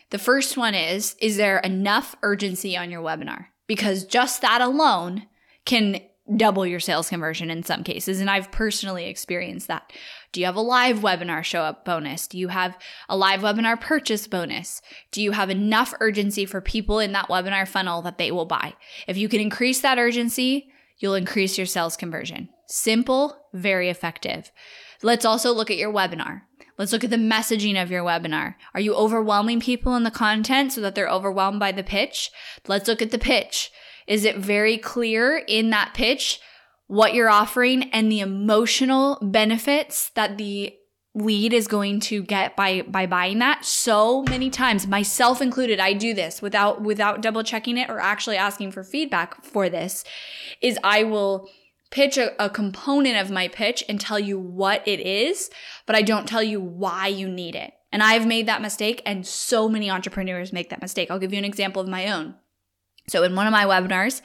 The 0.09 0.17
first 0.17 0.57
one 0.57 0.73
is 0.73 1.15
is 1.21 1.37
there 1.37 1.59
enough 1.59 2.15
urgency 2.23 2.75
on 2.75 2.89
your 2.89 3.03
webinar? 3.03 3.45
Because 3.67 4.05
just 4.05 4.41
that 4.41 4.61
alone 4.61 5.27
can 5.65 6.01
double 6.35 6.65
your 6.65 6.79
sales 6.79 7.09
conversion 7.09 7.49
in 7.49 7.63
some 7.63 7.83
cases. 7.83 8.19
And 8.19 8.29
I've 8.29 8.51
personally 8.51 9.05
experienced 9.05 9.67
that. 9.67 9.91
Do 10.31 10.39
you 10.39 10.45
have 10.45 10.55
a 10.55 10.61
live 10.61 10.99
webinar 10.99 11.43
show 11.43 11.61
up 11.61 11.85
bonus? 11.85 12.27
Do 12.27 12.37
you 12.37 12.49
have 12.49 12.77
a 13.07 13.17
live 13.17 13.41
webinar 13.41 13.79
purchase 13.79 14.27
bonus? 14.27 14.81
Do 15.11 15.21
you 15.21 15.31
have 15.31 15.49
enough 15.49 15.93
urgency 15.99 16.45
for 16.45 16.61
people 16.61 16.99
in 16.99 17.13
that 17.13 17.29
webinar 17.29 17.67
funnel 17.67 18.01
that 18.03 18.17
they 18.17 18.31
will 18.31 18.45
buy? 18.45 18.73
If 19.07 19.17
you 19.17 19.27
can 19.27 19.41
increase 19.41 19.81
that 19.81 19.97
urgency, 19.97 20.71
you'll 20.99 21.15
increase 21.15 21.57
your 21.57 21.67
sales 21.67 21.97
conversion. 21.97 22.49
Simple, 22.67 23.35
very 23.53 23.89
effective. 23.89 24.51
Let's 25.01 25.25
also 25.25 25.51
look 25.51 25.71
at 25.71 25.77
your 25.77 25.91
webinar. 25.91 26.41
Let's 26.77 26.93
look 26.93 27.03
at 27.03 27.09
the 27.09 27.17
messaging 27.17 27.81
of 27.81 27.91
your 27.91 28.03
webinar. 28.03 28.55
Are 28.73 28.79
you 28.79 28.93
overwhelming 28.93 29.59
people 29.59 29.95
in 29.95 30.03
the 30.03 30.11
content 30.11 30.71
so 30.71 30.81
that 30.81 30.95
they're 30.95 31.09
overwhelmed 31.09 31.59
by 31.59 31.71
the 31.71 31.83
pitch? 31.83 32.31
Let's 32.67 32.87
look 32.87 33.01
at 33.01 33.11
the 33.11 33.17
pitch. 33.17 33.71
Is 34.09 34.25
it 34.25 34.37
very 34.37 34.77
clear 34.77 35.37
in 35.37 35.69
that 35.69 35.93
pitch 35.93 36.41
what 36.87 37.13
you're 37.13 37.29
offering 37.29 37.83
and 37.91 38.11
the 38.11 38.19
emotional 38.19 39.19
benefits 39.21 40.09
that 40.15 40.39
the 40.39 40.73
lead 41.13 41.53
is 41.53 41.67
going 41.67 41.99
to 41.99 42.23
get 42.23 42.55
by 42.55 42.81
by 42.81 43.05
buying 43.05 43.37
that? 43.39 43.63
So 43.63 44.23
many 44.23 44.49
times 44.49 44.87
myself 44.87 45.41
included 45.41 45.79
i 45.79 45.93
do 45.93 46.13
this 46.15 46.41
without 46.41 46.81
without 46.81 47.21
double 47.21 47.43
checking 47.43 47.77
it 47.77 47.89
or 47.89 47.99
actually 47.99 48.35
asking 48.35 48.71
for 48.71 48.83
feedback 48.83 49.43
for 49.43 49.69
this 49.69 50.03
is 50.59 50.79
i 50.83 51.03
will 51.03 51.47
pitch 51.91 52.17
a, 52.17 52.43
a, 52.43 52.49
component 52.49 53.17
of 53.17 53.31
my 53.31 53.47
pitch 53.47 53.83
and 53.89 53.99
tell 53.99 54.19
you 54.19 54.39
what 54.39 54.87
it 54.87 54.99
is 54.99 55.49
but 55.85 55.95
i 55.95 56.01
don't 56.01 56.27
tell 56.27 56.43
you 56.43 56.59
why 56.59 57.07
you 57.07 57.27
need 57.29 57.55
it. 57.55 57.73
And 57.91 58.01
i've 58.01 58.25
made 58.25 58.47
that 58.47 58.61
mistake 58.61 59.01
and 59.05 59.25
so 59.25 59.69
many 59.69 59.89
entrepreneurs 59.89 60.53
make 60.53 60.69
that 60.69 60.81
mistake. 60.81 61.11
I'll 61.11 61.19
give 61.19 61.33
you 61.33 61.39
an 61.39 61.45
example 61.45 61.81
of 61.81 61.87
my 61.87 62.11
own 62.11 62.35
so 63.09 63.23
in 63.23 63.35
one 63.35 63.47
of 63.47 63.51
my 63.51 63.65
webinars 63.65 64.21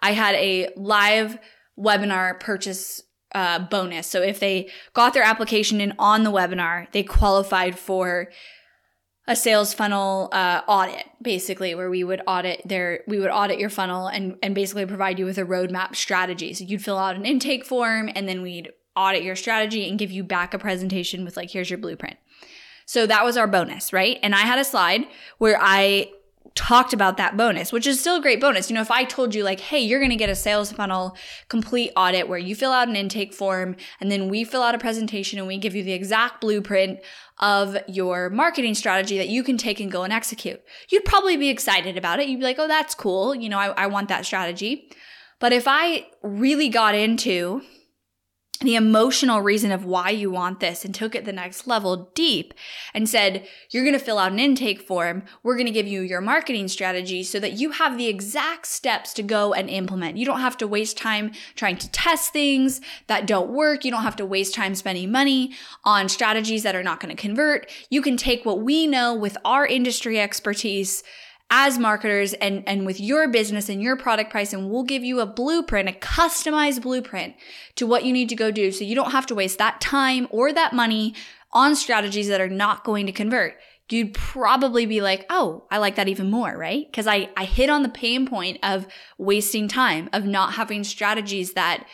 i 0.00 0.12
had 0.12 0.34
a 0.34 0.68
live 0.76 1.38
webinar 1.78 2.38
purchase 2.40 3.02
uh, 3.34 3.58
bonus. 3.58 4.06
So 4.06 4.22
if 4.22 4.40
they 4.40 4.70
got 4.94 5.12
their 5.12 5.24
application 5.24 5.80
in 5.80 5.92
on 5.98 6.22
the 6.22 6.30
webinar, 6.30 6.90
they 6.92 7.02
qualified 7.02 7.78
for 7.78 8.28
a 9.26 9.34
sales 9.34 9.72
funnel 9.74 10.28
uh, 10.32 10.60
audit, 10.68 11.06
basically, 11.20 11.74
where 11.74 11.90
we 11.90 12.04
would 12.04 12.22
audit 12.26 12.62
their 12.66 13.00
we 13.08 13.18
would 13.18 13.30
audit 13.30 13.58
your 13.58 13.70
funnel 13.70 14.06
and 14.06 14.36
and 14.42 14.54
basically 14.54 14.86
provide 14.86 15.18
you 15.18 15.24
with 15.24 15.38
a 15.38 15.44
roadmap 15.44 15.96
strategy. 15.96 16.52
So 16.54 16.64
you'd 16.64 16.84
fill 16.84 16.98
out 16.98 17.16
an 17.16 17.26
intake 17.26 17.64
form, 17.64 18.10
and 18.14 18.28
then 18.28 18.42
we'd 18.42 18.70
audit 18.94 19.22
your 19.22 19.36
strategy 19.36 19.88
and 19.88 19.98
give 19.98 20.12
you 20.12 20.22
back 20.22 20.54
a 20.54 20.58
presentation 20.58 21.24
with 21.24 21.36
like 21.36 21.50
here's 21.50 21.70
your 21.70 21.78
blueprint. 21.78 22.18
So 22.86 23.06
that 23.06 23.24
was 23.24 23.36
our 23.36 23.46
bonus, 23.46 23.92
right? 23.92 24.18
And 24.22 24.34
I 24.34 24.42
had 24.42 24.58
a 24.58 24.64
slide 24.64 25.06
where 25.38 25.58
I 25.58 26.10
talked 26.54 26.92
about 26.92 27.16
that 27.16 27.36
bonus, 27.36 27.72
which 27.72 27.86
is 27.86 27.98
still 27.98 28.16
a 28.16 28.22
great 28.22 28.40
bonus. 28.40 28.70
You 28.70 28.74
know, 28.74 28.80
if 28.80 28.90
I 28.90 29.04
told 29.04 29.34
you 29.34 29.42
like, 29.42 29.58
hey, 29.58 29.80
you're 29.80 29.98
going 29.98 30.10
to 30.10 30.16
get 30.16 30.28
a 30.28 30.36
sales 30.36 30.70
funnel 30.70 31.16
complete 31.48 31.90
audit 31.96 32.28
where 32.28 32.38
you 32.38 32.54
fill 32.54 32.70
out 32.70 32.88
an 32.88 32.94
intake 32.94 33.34
form 33.34 33.74
and 34.00 34.10
then 34.10 34.28
we 34.28 34.44
fill 34.44 34.62
out 34.62 34.74
a 34.74 34.78
presentation 34.78 35.38
and 35.38 35.48
we 35.48 35.58
give 35.58 35.74
you 35.74 35.82
the 35.82 35.92
exact 35.92 36.40
blueprint 36.40 37.00
of 37.40 37.76
your 37.88 38.30
marketing 38.30 38.74
strategy 38.74 39.18
that 39.18 39.28
you 39.28 39.42
can 39.42 39.58
take 39.58 39.80
and 39.80 39.90
go 39.90 40.04
and 40.04 40.12
execute. 40.12 40.60
You'd 40.90 41.04
probably 41.04 41.36
be 41.36 41.48
excited 41.48 41.96
about 41.98 42.20
it. 42.20 42.28
You'd 42.28 42.38
be 42.38 42.44
like, 42.44 42.60
oh, 42.60 42.68
that's 42.68 42.94
cool. 42.94 43.34
You 43.34 43.48
know, 43.48 43.58
I, 43.58 43.68
I 43.70 43.86
want 43.88 44.08
that 44.08 44.24
strategy. 44.24 44.88
But 45.40 45.52
if 45.52 45.64
I 45.66 46.06
really 46.22 46.68
got 46.68 46.94
into 46.94 47.62
the 48.60 48.76
emotional 48.76 49.40
reason 49.40 49.72
of 49.72 49.84
why 49.84 50.10
you 50.10 50.30
want 50.30 50.60
this 50.60 50.84
and 50.84 50.94
took 50.94 51.14
it 51.14 51.24
the 51.24 51.32
next 51.32 51.66
level 51.66 52.10
deep 52.14 52.54
and 52.92 53.08
said, 53.08 53.46
You're 53.70 53.84
going 53.84 53.98
to 53.98 54.04
fill 54.04 54.18
out 54.18 54.32
an 54.32 54.38
intake 54.38 54.80
form. 54.80 55.24
We're 55.42 55.56
going 55.56 55.66
to 55.66 55.72
give 55.72 55.88
you 55.88 56.02
your 56.02 56.20
marketing 56.20 56.68
strategy 56.68 57.24
so 57.24 57.40
that 57.40 57.54
you 57.54 57.72
have 57.72 57.98
the 57.98 58.06
exact 58.06 58.66
steps 58.66 59.12
to 59.14 59.22
go 59.22 59.52
and 59.52 59.68
implement. 59.68 60.18
You 60.18 60.24
don't 60.24 60.40
have 60.40 60.56
to 60.58 60.68
waste 60.68 60.96
time 60.96 61.32
trying 61.56 61.78
to 61.78 61.90
test 61.90 62.32
things 62.32 62.80
that 63.08 63.26
don't 63.26 63.50
work. 63.50 63.84
You 63.84 63.90
don't 63.90 64.02
have 64.02 64.16
to 64.16 64.26
waste 64.26 64.54
time 64.54 64.74
spending 64.74 65.10
money 65.10 65.54
on 65.84 66.08
strategies 66.08 66.62
that 66.62 66.76
are 66.76 66.82
not 66.82 67.00
going 67.00 67.14
to 67.14 67.20
convert. 67.20 67.70
You 67.90 68.02
can 68.02 68.16
take 68.16 68.44
what 68.44 68.60
we 68.60 68.86
know 68.86 69.14
with 69.14 69.36
our 69.44 69.66
industry 69.66 70.20
expertise 70.20 71.02
as 71.50 71.78
marketers 71.78 72.32
and, 72.34 72.62
and 72.66 72.86
with 72.86 73.00
your 73.00 73.28
business 73.28 73.68
and 73.68 73.82
your 73.82 73.96
product 73.96 74.30
price, 74.30 74.52
and 74.52 74.70
we'll 74.70 74.82
give 74.82 75.04
you 75.04 75.20
a 75.20 75.26
blueprint, 75.26 75.88
a 75.88 75.92
customized 75.92 76.82
blueprint 76.82 77.34
to 77.76 77.86
what 77.86 78.04
you 78.04 78.12
need 78.12 78.28
to 78.28 78.34
go 78.34 78.50
do. 78.50 78.72
So 78.72 78.84
you 78.84 78.94
don't 78.94 79.12
have 79.12 79.26
to 79.26 79.34
waste 79.34 79.58
that 79.58 79.80
time 79.80 80.26
or 80.30 80.52
that 80.52 80.72
money 80.72 81.14
on 81.52 81.76
strategies 81.76 82.28
that 82.28 82.40
are 82.40 82.48
not 82.48 82.84
going 82.84 83.06
to 83.06 83.12
convert. 83.12 83.54
You'd 83.90 84.14
probably 84.14 84.86
be 84.86 85.02
like, 85.02 85.26
oh, 85.28 85.66
I 85.70 85.78
like 85.78 85.96
that 85.96 86.08
even 86.08 86.30
more, 86.30 86.56
right? 86.56 86.86
Because 86.90 87.06
I, 87.06 87.28
I 87.36 87.44
hit 87.44 87.70
on 87.70 87.82
the 87.82 87.88
pain 87.88 88.26
point 88.26 88.58
of 88.62 88.86
wasting 89.18 89.68
time, 89.68 90.08
of 90.12 90.24
not 90.24 90.54
having 90.54 90.82
strategies 90.82 91.52
that 91.52 91.86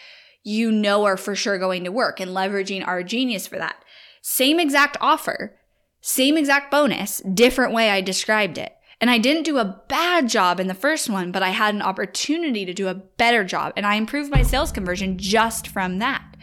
you 0.42 0.70
know 0.70 1.04
are 1.04 1.16
for 1.16 1.34
sure 1.34 1.58
going 1.58 1.84
to 1.84 1.92
work 1.92 2.20
and 2.20 2.30
leveraging 2.30 2.86
our 2.86 3.02
genius 3.02 3.46
for 3.46 3.58
that. 3.58 3.84
Same 4.22 4.60
exact 4.60 4.96
offer, 5.00 5.58
same 6.00 6.38
exact 6.38 6.70
bonus, 6.70 7.20
different 7.20 7.74
way 7.74 7.90
I 7.90 8.00
described 8.00 8.56
it. 8.56 8.74
And 9.00 9.10
I 9.10 9.18
didn't 9.18 9.44
do 9.44 9.58
a 9.58 9.82
bad 9.88 10.28
job 10.28 10.60
in 10.60 10.66
the 10.66 10.74
first 10.74 11.08
one, 11.08 11.32
but 11.32 11.42
I 11.42 11.50
had 11.50 11.74
an 11.74 11.82
opportunity 11.82 12.66
to 12.66 12.74
do 12.74 12.88
a 12.88 12.94
better 12.94 13.44
job. 13.44 13.72
And 13.76 13.86
I 13.86 13.94
improved 13.94 14.30
my 14.30 14.42
sales 14.42 14.72
conversion 14.72 15.16
just 15.16 15.68
from 15.68 15.98
that. 16.00 16.36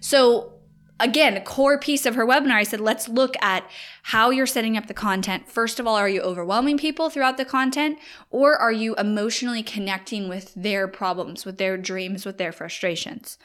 So, 0.00 0.52
again, 1.00 1.36
a 1.36 1.40
core 1.40 1.78
piece 1.78 2.06
of 2.06 2.14
her 2.14 2.24
webinar, 2.24 2.52
I 2.52 2.62
said, 2.62 2.80
let's 2.80 3.08
look 3.08 3.34
at 3.42 3.68
how 4.04 4.30
you're 4.30 4.46
setting 4.46 4.76
up 4.76 4.86
the 4.86 4.94
content. 4.94 5.48
First 5.48 5.80
of 5.80 5.86
all, 5.88 5.96
are 5.96 6.08
you 6.08 6.20
overwhelming 6.20 6.78
people 6.78 7.10
throughout 7.10 7.36
the 7.36 7.44
content? 7.44 7.98
Or 8.30 8.56
are 8.56 8.72
you 8.72 8.94
emotionally 8.94 9.64
connecting 9.64 10.28
with 10.28 10.54
their 10.54 10.86
problems, 10.86 11.44
with 11.44 11.58
their 11.58 11.76
dreams, 11.76 12.24
with 12.24 12.38
their 12.38 12.52
frustrations? 12.52 13.38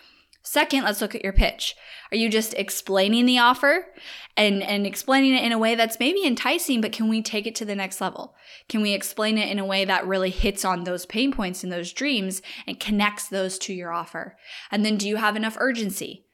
Second, 0.44 0.84
let's 0.84 1.00
look 1.00 1.16
at 1.16 1.24
your 1.24 1.34
pitch. 1.34 1.76
Are 2.12 2.18
you 2.18 2.30
just 2.30 2.54
explaining 2.56 3.26
the 3.26 3.40
offer 3.40 3.88
and, 4.36 4.62
and 4.62 4.86
explaining 4.86 5.34
it 5.34 5.44
in 5.44 5.54
a 5.54 5.58
way 5.58 5.74
that's 5.74 6.00
maybe 6.00 6.26
enticing, 6.26 6.82
but 6.82 6.92
can 6.92 7.08
we 7.08 7.22
take 7.22 7.48
it 7.48 7.56
to 7.56 7.66
the 7.66 7.76
next 7.76 8.02
level? 8.02 8.36
Can 8.68 8.82
we 8.82 8.92
explain 8.92 9.38
it 9.38 9.50
in 9.50 9.58
a 9.58 9.66
way 9.66 9.86
that 9.86 10.06
really 10.06 10.30
hits 10.30 10.66
on 10.66 10.84
those 10.84 11.06
pain 11.06 11.32
points 11.32 11.64
and 11.64 11.72
those 11.72 11.94
dreams 11.94 12.42
and 12.68 12.80
connects 12.80 13.30
those 13.30 13.58
to 13.60 13.74
your 13.74 13.94
offer? 13.94 14.36
And 14.70 14.86
then 14.86 14.98
do 14.98 15.08
you 15.08 15.16
have 15.16 15.38
enough 15.38 15.58
urgency? 15.60 16.26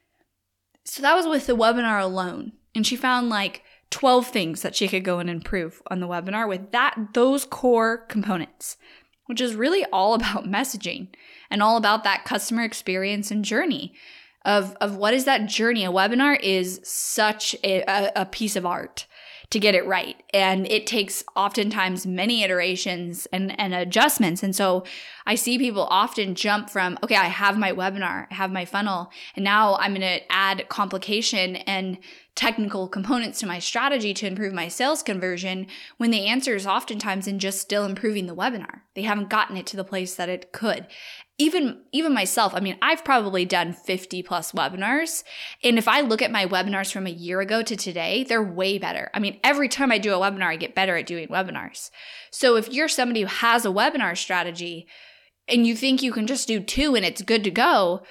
So 0.86 1.04
that 1.04 1.16
was 1.16 1.28
with 1.28 1.46
the 1.46 1.56
webinar 1.56 2.02
alone. 2.02 2.54
And 2.74 2.88
she 2.88 2.96
found 2.96 3.30
like 3.30 3.62
12 3.92 4.28
things 4.28 4.62
that 4.64 4.76
she 4.76 4.88
could 4.88 5.04
go 5.04 5.20
and 5.20 5.30
improve 5.30 5.82
on 5.88 6.00
the 6.00 6.08
webinar 6.08 6.48
with 6.48 6.72
that 6.72 6.96
those 7.14 7.46
core 7.46 8.06
components 8.08 8.78
which 9.30 9.40
is 9.40 9.54
really 9.54 9.86
all 9.94 10.16
about 10.16 10.46
messaging 10.46 11.08
and 11.52 11.62
all 11.62 11.78
about 11.78 12.04
that 12.04 12.26
customer 12.26 12.64
experience 12.64 13.30
and 13.30 13.46
journey 13.46 13.94
of, 14.44 14.76
of 14.82 14.96
what 14.96 15.14
is 15.14 15.26
that 15.26 15.46
journey. 15.46 15.86
A 15.86 15.92
webinar 15.92 16.40
is 16.42 16.82
such 16.84 17.56
a, 17.64 17.84
a 18.16 18.26
piece 18.26 18.56
of 18.56 18.66
art 18.66 19.06
to 19.52 19.60
get 19.60 19.76
it 19.76 19.86
right. 19.86 20.22
And 20.34 20.68
it 20.68 20.86
takes 20.86 21.24
oftentimes 21.36 22.06
many 22.06 22.44
iterations 22.44 23.28
and, 23.32 23.60
and 23.60 23.74
adjustments. 23.74 24.44
And 24.44 24.56
so 24.56 24.84
I 25.26 25.36
see 25.36 25.58
people 25.58 25.88
often 25.90 26.36
jump 26.36 26.70
from, 26.70 26.98
okay, 27.04 27.16
I 27.16 27.26
have 27.26 27.58
my 27.58 27.72
webinar, 27.72 28.28
I 28.30 28.36
have 28.36 28.52
my 28.52 28.66
funnel, 28.66 29.12
and 29.36 29.44
now 29.44 29.76
I'm 29.76 29.94
going 29.94 30.02
to 30.02 30.32
add 30.32 30.70
complication 30.70 31.56
and 31.56 31.98
technical 32.40 32.88
components 32.88 33.38
to 33.38 33.46
my 33.46 33.60
strategy 33.60 34.14
to 34.14 34.26
improve 34.26 34.54
my 34.54 34.70
sales 34.70 35.04
conversion 35.04 35.68
when 35.98 36.10
the 36.10 36.26
answer 36.26 36.56
is 36.56 36.66
oftentimes 36.66 37.28
in 37.28 37.38
just 37.38 37.60
still 37.60 37.84
improving 37.84 38.28
the 38.28 38.36
webinar. 38.36 38.80
They 38.96 39.02
haven't 39.02 39.30
gotten 39.30 39.58
it 39.58 39.68
to 39.68 39.76
the 39.76 39.84
place 39.84 40.16
that 40.16 40.30
it 40.30 40.54
could. 40.54 40.88
Even 41.38 41.82
even 41.92 42.14
myself 42.14 42.54
i 42.56 42.62
mean 42.62 42.78
i've 42.82 43.04
probably 43.04 43.44
done 43.46 43.74
50 43.74 44.24
plus 44.24 44.54
webinars 44.54 45.24
and 45.64 45.78
if 45.78 45.88
i 45.88 46.02
look 46.02 46.22
at 46.22 46.32
my 46.32 46.46
webinars 46.46 46.92
from 46.92 47.08
a 47.08 47.12
year 47.12 47.40
ago 47.42 47.62
to 47.62 47.76
today 47.76 48.24
they're 48.24 48.42
way 48.42 48.78
better. 48.78 49.10
I 49.14 49.20
mean 49.20 49.38
every 49.44 49.68
time 49.68 49.92
i 49.92 49.98
do 49.98 50.14
a 50.14 50.18
webinar 50.18 50.48
i 50.48 50.56
get 50.56 50.76
better 50.76 50.96
at 50.96 51.08
doing 51.08 51.28
webinars. 51.28 51.92
So 52.32 52.56
if 52.56 52.72
you're 52.72 52.88
somebody 52.88 53.22
who 53.22 53.28
has 53.28 53.66
a 53.66 53.70
webinar 53.70 54.18
strategy 54.18 54.88
and 55.50 55.68
you 55.68 55.76
think 55.76 56.02
you 56.02 56.14
can 56.14 56.26
just 56.26 56.48
do 56.48 56.62
two 56.62 56.96
and 56.96 57.06
it's 57.06 57.22
good 57.22 57.44
to 57.44 57.52
go 57.52 58.04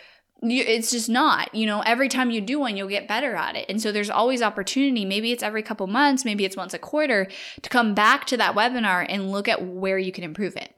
you, 0.43 0.63
it's 0.63 0.91
just 0.91 1.09
not 1.09 1.55
you 1.55 1.67
know 1.67 1.81
every 1.81 2.09
time 2.09 2.31
you 2.31 2.41
do 2.41 2.61
one 2.61 2.77
you'll 2.77 2.89
get 2.89 3.09
better 3.09 3.35
at 3.35 3.57
it. 3.57 3.67
And 3.69 3.81
so 3.81 3.93
there's 3.93 4.11
always 4.11 4.43
opportunity. 4.43 5.05
Maybe 5.05 5.33
it's 5.33 5.43
every 5.43 5.63
couple 5.63 5.87
months 5.87 6.25
maybe 6.25 6.45
it's 6.45 6.57
once 6.57 6.75
a 6.75 6.79
quarter 6.79 7.29
to 7.63 7.71
come 7.71 7.95
back 7.95 8.27
to 8.27 8.37
that 8.37 8.55
webinar 8.55 9.05
and 9.09 9.31
look 9.31 9.49
at 9.49 9.65
where 9.65 9.99
you 9.99 10.13
can 10.13 10.25
improve 10.25 10.57
it. 10.57 10.75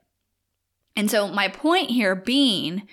And 0.97 1.11
so 1.11 1.29
my 1.29 1.49
point 1.49 1.91
here 1.91 2.15
being 2.15 2.87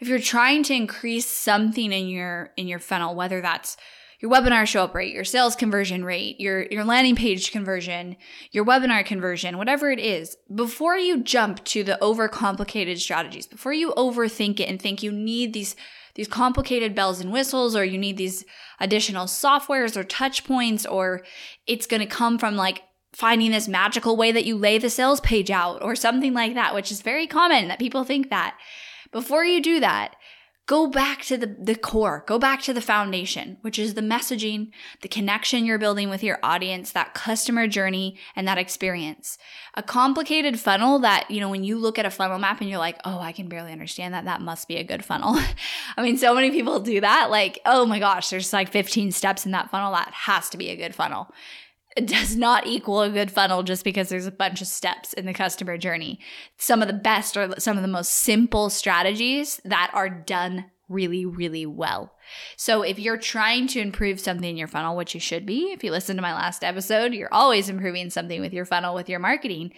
if 0.00 0.08
you're 0.08 0.18
trying 0.18 0.64
to 0.64 0.74
increase 0.74 1.26
something 1.26 1.92
in 1.92 2.08
your 2.08 2.50
in 2.56 2.66
your 2.66 2.80
funnel, 2.80 3.14
whether 3.14 3.40
that's 3.40 3.76
your 4.18 4.30
webinar 4.30 4.66
show 4.66 4.84
up 4.84 4.94
rate, 4.94 5.14
your 5.14 5.24
sales 5.24 5.54
conversion 5.54 6.04
rate, 6.04 6.40
your 6.40 6.62
your 6.70 6.84
landing 6.84 7.14
page 7.14 7.52
conversion, 7.52 8.16
your 8.50 8.64
webinar 8.64 9.04
conversion, 9.04 9.58
whatever 9.58 9.90
it 9.90 10.00
is, 10.00 10.36
before 10.52 10.96
you 10.96 11.22
jump 11.22 11.62
to 11.66 11.84
the 11.84 11.98
overcomplicated 12.02 12.98
strategies, 12.98 13.46
before 13.46 13.72
you 13.72 13.92
overthink 13.96 14.58
it 14.58 14.68
and 14.68 14.82
think 14.82 15.04
you 15.04 15.12
need 15.12 15.52
these 15.52 15.76
these 16.14 16.28
complicated 16.28 16.94
bells 16.94 17.20
and 17.20 17.32
whistles 17.32 17.74
or 17.74 17.84
you 17.84 17.98
need 17.98 18.16
these 18.16 18.44
additional 18.80 19.26
softwares 19.26 19.96
or 19.96 20.04
touch 20.04 20.44
points 20.44 20.84
or 20.84 21.22
it's 21.66 21.86
going 21.86 22.00
to 22.00 22.06
come 22.06 22.38
from 22.38 22.56
like 22.56 22.82
finding 23.12 23.50
this 23.50 23.68
magical 23.68 24.16
way 24.16 24.32
that 24.32 24.44
you 24.44 24.56
lay 24.56 24.78
the 24.78 24.90
sales 24.90 25.20
page 25.20 25.50
out 25.50 25.82
or 25.82 25.94
something 25.94 26.32
like 26.32 26.54
that, 26.54 26.74
which 26.74 26.90
is 26.90 27.02
very 27.02 27.26
common 27.26 27.68
that 27.68 27.78
people 27.78 28.04
think 28.04 28.30
that. 28.30 28.56
Before 29.10 29.44
you 29.44 29.60
do 29.60 29.80
that, 29.80 30.16
go 30.72 30.86
back 30.86 31.20
to 31.20 31.36
the, 31.36 31.54
the 31.60 31.74
core, 31.74 32.24
go 32.26 32.38
back 32.38 32.62
to 32.62 32.72
the 32.72 32.80
foundation, 32.80 33.58
which 33.60 33.78
is 33.78 33.92
the 33.92 34.00
messaging, 34.00 34.70
the 35.02 35.08
connection 35.08 35.66
you're 35.66 35.76
building 35.76 36.08
with 36.08 36.22
your 36.22 36.38
audience, 36.42 36.92
that 36.92 37.12
customer 37.12 37.66
journey, 37.68 38.16
and 38.34 38.48
that 38.48 38.56
experience. 38.56 39.36
A 39.74 39.82
complicated 39.82 40.58
funnel 40.58 40.98
that, 41.00 41.30
you 41.30 41.40
know, 41.40 41.50
when 41.50 41.62
you 41.62 41.76
look 41.76 41.98
at 41.98 42.06
a 42.06 42.10
funnel 42.10 42.38
map 42.38 42.62
and 42.62 42.70
you're 42.70 42.78
like, 42.78 42.98
oh, 43.04 43.18
I 43.18 43.32
can 43.32 43.50
barely 43.50 43.70
understand 43.70 44.14
that, 44.14 44.24
that 44.24 44.40
must 44.40 44.66
be 44.66 44.76
a 44.76 44.82
good 44.82 45.04
funnel. 45.04 45.38
I 45.98 46.02
mean, 46.02 46.16
so 46.16 46.34
many 46.34 46.50
people 46.50 46.80
do 46.80 47.02
that. 47.02 47.30
Like, 47.30 47.60
oh 47.66 47.84
my 47.84 47.98
gosh, 47.98 48.30
there's 48.30 48.54
like 48.54 48.72
15 48.72 49.12
steps 49.12 49.44
in 49.44 49.52
that 49.52 49.70
funnel. 49.70 49.92
That 49.92 50.10
has 50.14 50.48
to 50.48 50.56
be 50.56 50.70
a 50.70 50.76
good 50.76 50.94
funnel 50.94 51.30
does 52.06 52.36
not 52.36 52.66
equal 52.66 53.02
a 53.02 53.10
good 53.10 53.30
funnel 53.30 53.62
just 53.62 53.84
because 53.84 54.08
there's 54.08 54.26
a 54.26 54.32
bunch 54.32 54.60
of 54.60 54.66
steps 54.66 55.12
in 55.12 55.26
the 55.26 55.34
customer 55.34 55.76
journey. 55.76 56.18
Some 56.56 56.82
of 56.82 56.88
the 56.88 56.94
best 56.94 57.36
or 57.36 57.54
some 57.58 57.76
of 57.76 57.82
the 57.82 57.88
most 57.88 58.12
simple 58.12 58.70
strategies 58.70 59.60
that 59.64 59.90
are 59.92 60.08
done 60.08 60.66
really, 60.88 61.24
really 61.24 61.66
well. 61.66 62.12
So 62.56 62.82
if 62.82 62.98
you're 62.98 63.16
trying 63.16 63.66
to 63.68 63.80
improve 63.80 64.20
something 64.20 64.48
in 64.48 64.56
your 64.56 64.68
funnel, 64.68 64.96
which 64.96 65.14
you 65.14 65.20
should 65.20 65.46
be, 65.46 65.72
if 65.72 65.82
you 65.82 65.90
listen 65.90 66.16
to 66.16 66.22
my 66.22 66.34
last 66.34 66.62
episode, 66.62 67.14
you're 67.14 67.32
always 67.32 67.68
improving 67.68 68.10
something 68.10 68.40
with 68.40 68.52
your 68.52 68.64
funnel, 68.64 68.94
with 68.94 69.08
your 69.08 69.18
marketing. 69.18 69.72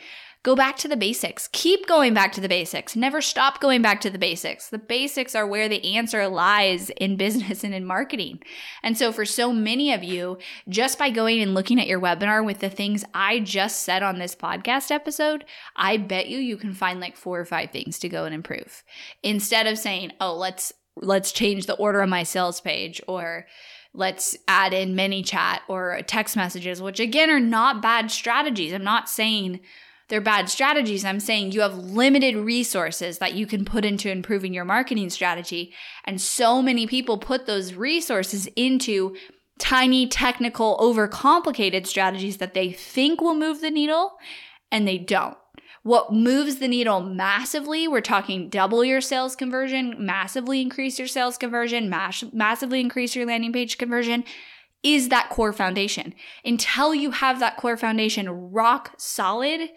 Go 0.44 0.54
back 0.54 0.76
to 0.76 0.88
the 0.88 0.96
basics. 0.96 1.48
Keep 1.52 1.86
going 1.86 2.12
back 2.12 2.30
to 2.32 2.40
the 2.40 2.50
basics. 2.50 2.94
Never 2.94 3.22
stop 3.22 3.62
going 3.62 3.80
back 3.80 4.02
to 4.02 4.10
the 4.10 4.18
basics. 4.18 4.68
The 4.68 4.76
basics 4.78 5.34
are 5.34 5.46
where 5.46 5.70
the 5.70 5.96
answer 5.96 6.28
lies 6.28 6.90
in 6.90 7.16
business 7.16 7.64
and 7.64 7.72
in 7.74 7.86
marketing. 7.86 8.42
And 8.82 8.98
so, 8.98 9.10
for 9.10 9.24
so 9.24 9.54
many 9.54 9.90
of 9.90 10.04
you, 10.04 10.36
just 10.68 10.98
by 10.98 11.08
going 11.08 11.40
and 11.40 11.54
looking 11.54 11.80
at 11.80 11.86
your 11.86 11.98
webinar 11.98 12.44
with 12.44 12.58
the 12.58 12.68
things 12.68 13.06
I 13.14 13.40
just 13.40 13.80
said 13.80 14.02
on 14.02 14.18
this 14.18 14.36
podcast 14.36 14.90
episode, 14.90 15.46
I 15.76 15.96
bet 15.96 16.28
you 16.28 16.38
you 16.38 16.58
can 16.58 16.74
find 16.74 17.00
like 17.00 17.16
four 17.16 17.40
or 17.40 17.46
five 17.46 17.70
things 17.70 17.98
to 18.00 18.10
go 18.10 18.26
and 18.26 18.34
improve. 18.34 18.84
Instead 19.22 19.66
of 19.66 19.78
saying, 19.78 20.12
oh, 20.20 20.36
let's 20.36 20.74
let's 20.96 21.32
change 21.32 21.64
the 21.64 21.74
order 21.76 22.02
of 22.02 22.10
my 22.10 22.22
sales 22.22 22.60
page 22.60 23.00
or 23.08 23.46
let's 23.94 24.36
add 24.46 24.74
in 24.74 24.94
mini 24.94 25.22
ManyChat 25.22 25.60
or 25.68 26.02
text 26.06 26.36
messages, 26.36 26.82
which 26.82 27.00
again 27.00 27.30
are 27.30 27.40
not 27.40 27.80
bad 27.80 28.10
strategies. 28.10 28.74
I'm 28.74 28.84
not 28.84 29.08
saying 29.08 29.60
they're 30.08 30.20
bad 30.20 30.48
strategies. 30.48 31.04
I'm 31.04 31.20
saying 31.20 31.52
you 31.52 31.62
have 31.62 31.76
limited 31.76 32.36
resources 32.36 33.18
that 33.18 33.34
you 33.34 33.46
can 33.46 33.64
put 33.64 33.84
into 33.84 34.10
improving 34.10 34.52
your 34.52 34.64
marketing 34.64 35.10
strategy. 35.10 35.72
And 36.04 36.20
so 36.20 36.60
many 36.60 36.86
people 36.86 37.16
put 37.18 37.46
those 37.46 37.74
resources 37.74 38.46
into 38.56 39.16
tiny, 39.58 40.06
technical, 40.06 40.76
overcomplicated 40.78 41.86
strategies 41.86 42.38
that 42.38 42.54
they 42.54 42.72
think 42.72 43.20
will 43.20 43.34
move 43.34 43.60
the 43.60 43.70
needle 43.70 44.18
and 44.70 44.86
they 44.86 44.98
don't. 44.98 45.36
What 45.84 46.14
moves 46.14 46.56
the 46.56 46.68
needle 46.68 47.00
massively, 47.00 47.86
we're 47.86 48.00
talking 48.00 48.48
double 48.48 48.84
your 48.84 49.02
sales 49.02 49.36
conversion, 49.36 49.94
massively 49.98 50.62
increase 50.62 50.98
your 50.98 51.08
sales 51.08 51.36
conversion, 51.36 51.90
mass- 51.90 52.24
massively 52.32 52.80
increase 52.80 53.14
your 53.14 53.26
landing 53.26 53.52
page 53.52 53.76
conversion, 53.76 54.24
is 54.84 55.08
that 55.08 55.30
core 55.30 55.52
foundation. 55.52 56.14
Until 56.44 56.94
you 56.94 57.10
have 57.10 57.40
that 57.40 57.56
core 57.56 57.76
foundation 57.76 58.28
rock 58.52 58.92
solid, 58.98 59.70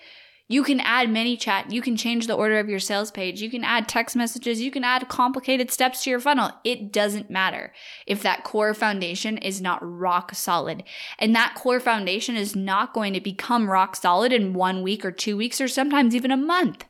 you 0.49 0.63
can 0.63 0.79
add 0.79 1.09
ManyChat, 1.09 1.71
you 1.71 1.81
can 1.81 1.97
change 1.97 2.25
the 2.25 2.35
order 2.35 2.57
of 2.59 2.69
your 2.69 2.79
sales 2.79 3.11
page, 3.11 3.41
you 3.41 3.49
can 3.49 3.65
add 3.65 3.89
text 3.89 4.15
messages, 4.15 4.61
you 4.61 4.71
can 4.71 4.83
add 4.83 5.09
complicated 5.09 5.71
steps 5.71 6.03
to 6.03 6.09
your 6.09 6.21
funnel. 6.21 6.51
It 6.63 6.93
doesn't 6.93 7.29
matter 7.29 7.73
if 8.05 8.23
that 8.23 8.45
core 8.45 8.73
foundation 8.73 9.37
is 9.37 9.61
not 9.61 9.79
rock 9.81 10.33
solid. 10.33 10.83
And 11.19 11.35
that 11.35 11.55
core 11.55 11.81
foundation 11.81 12.37
is 12.37 12.55
not 12.55 12.93
going 12.93 13.13
to 13.13 13.19
become 13.19 13.69
rock 13.69 13.95
solid 13.95 14.31
in 14.31 14.53
one 14.53 14.83
week 14.83 15.03
or 15.03 15.11
two 15.11 15.35
weeks 15.35 15.59
or 15.59 15.67
sometimes 15.67 16.15
even 16.15 16.31
a 16.31 16.37
month. 16.37 16.85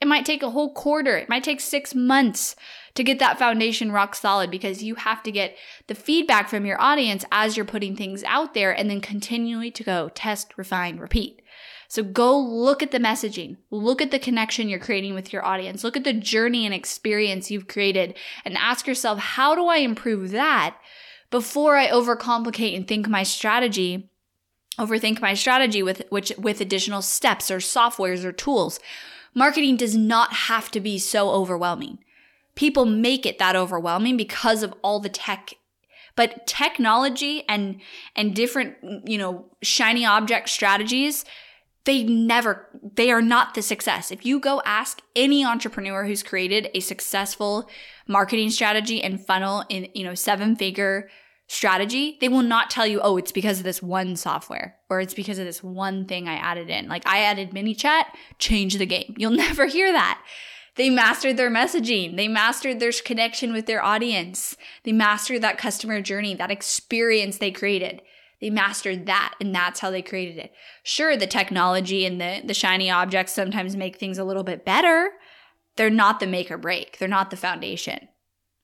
It 0.00 0.08
might 0.08 0.26
take 0.26 0.42
a 0.42 0.50
whole 0.50 0.72
quarter, 0.72 1.16
it 1.16 1.28
might 1.28 1.44
take 1.44 1.60
six 1.60 1.94
months 1.94 2.54
to 2.94 3.04
get 3.04 3.18
that 3.18 3.38
foundation 3.38 3.92
rock 3.92 4.14
solid 4.14 4.50
because 4.50 4.82
you 4.82 4.96
have 4.96 5.22
to 5.22 5.32
get 5.32 5.56
the 5.86 5.94
feedback 5.94 6.48
from 6.48 6.66
your 6.66 6.80
audience 6.80 7.24
as 7.32 7.56
you're 7.56 7.64
putting 7.64 7.96
things 7.96 8.22
out 8.24 8.54
there 8.54 8.72
and 8.72 8.90
then 8.90 9.00
continually 9.00 9.70
to 9.70 9.84
go 9.84 10.10
test, 10.14 10.52
refine, 10.56 10.98
repeat. 10.98 11.40
So 11.88 12.02
go 12.02 12.38
look 12.38 12.82
at 12.82 12.90
the 12.90 12.98
messaging, 12.98 13.58
look 13.70 14.02
at 14.02 14.10
the 14.10 14.18
connection 14.18 14.68
you're 14.68 14.78
creating 14.78 15.14
with 15.14 15.32
your 15.32 15.44
audience, 15.44 15.84
look 15.84 15.96
at 15.96 16.04
the 16.04 16.12
journey 16.12 16.66
and 16.66 16.74
experience 16.74 17.50
you've 17.50 17.68
created, 17.68 18.16
and 18.44 18.56
ask 18.56 18.86
yourself, 18.86 19.18
how 19.18 19.54
do 19.54 19.66
I 19.66 19.78
improve 19.78 20.30
that 20.32 20.76
before 21.30 21.76
I 21.76 21.88
overcomplicate 21.88 22.76
and 22.76 22.88
think 22.88 23.08
my 23.08 23.22
strategy? 23.22 24.10
Overthink 24.78 25.22
my 25.22 25.32
strategy 25.32 25.82
with 25.82 26.02
which 26.10 26.32
with 26.36 26.60
additional 26.60 27.00
steps 27.02 27.50
or 27.50 27.58
softwares 27.58 28.24
or 28.24 28.32
tools. 28.32 28.78
Marketing 29.36 29.76
does 29.76 29.94
not 29.94 30.32
have 30.32 30.70
to 30.70 30.80
be 30.80 30.98
so 30.98 31.28
overwhelming. 31.30 31.98
People 32.54 32.86
make 32.86 33.26
it 33.26 33.38
that 33.38 33.54
overwhelming 33.54 34.16
because 34.16 34.62
of 34.62 34.74
all 34.82 34.98
the 34.98 35.10
tech. 35.10 35.52
But 36.16 36.46
technology 36.46 37.44
and 37.46 37.80
and 38.16 38.34
different 38.34 38.76
you 39.06 39.18
know 39.18 39.44
shiny 39.62 40.06
object 40.06 40.48
strategies 40.48 41.26
they 41.84 42.02
never 42.02 42.66
they 42.96 43.10
are 43.10 43.22
not 43.22 43.54
the 43.54 43.62
success. 43.62 44.10
If 44.10 44.26
you 44.26 44.40
go 44.40 44.62
ask 44.64 45.02
any 45.14 45.44
entrepreneur 45.44 46.04
who's 46.04 46.22
created 46.22 46.68
a 46.74 46.80
successful 46.80 47.68
marketing 48.08 48.50
strategy 48.50 49.02
and 49.02 49.24
funnel 49.24 49.64
in 49.68 49.88
you 49.94 50.02
know 50.02 50.14
seven 50.14 50.56
figure 50.56 51.08
strategy 51.48 52.18
they 52.20 52.28
will 52.28 52.42
not 52.42 52.70
tell 52.70 52.86
you 52.86 53.00
oh 53.00 53.16
it's 53.16 53.32
because 53.32 53.58
of 53.58 53.64
this 53.64 53.82
one 53.82 54.16
software 54.16 54.76
or 54.90 55.00
it's 55.00 55.14
because 55.14 55.38
of 55.38 55.44
this 55.44 55.62
one 55.62 56.04
thing 56.04 56.28
i 56.28 56.34
added 56.34 56.68
in 56.68 56.88
like 56.88 57.06
i 57.06 57.20
added 57.22 57.50
ManyChat, 57.50 58.04
change 58.38 58.78
the 58.78 58.86
game 58.86 59.14
you'll 59.16 59.30
never 59.46 59.66
hear 59.66 59.92
that 59.92 60.20
they 60.76 60.90
mastered 60.90 61.38
their 61.38 61.50
messaging. 61.50 62.16
They 62.16 62.28
mastered 62.28 62.80
their 62.80 62.92
connection 62.92 63.52
with 63.52 63.66
their 63.66 63.82
audience. 63.82 64.56
They 64.84 64.92
mastered 64.92 65.40
that 65.40 65.58
customer 65.58 66.02
journey, 66.02 66.34
that 66.34 66.50
experience 66.50 67.38
they 67.38 67.50
created. 67.50 68.02
They 68.40 68.50
mastered 68.50 69.06
that, 69.06 69.34
and 69.40 69.54
that's 69.54 69.80
how 69.80 69.90
they 69.90 70.02
created 70.02 70.36
it. 70.36 70.52
Sure, 70.82 71.16
the 71.16 71.26
technology 71.26 72.04
and 72.04 72.20
the, 72.20 72.42
the 72.44 72.52
shiny 72.52 72.90
objects 72.90 73.32
sometimes 73.32 73.74
make 73.74 73.96
things 73.96 74.18
a 74.18 74.24
little 74.24 74.44
bit 74.44 74.64
better. 74.64 75.10
They're 75.76 75.88
not 75.88 76.20
the 76.20 76.26
make 76.26 76.50
or 76.50 76.58
break, 76.58 76.98
they're 76.98 77.08
not 77.08 77.30
the 77.30 77.36
foundation. 77.36 78.08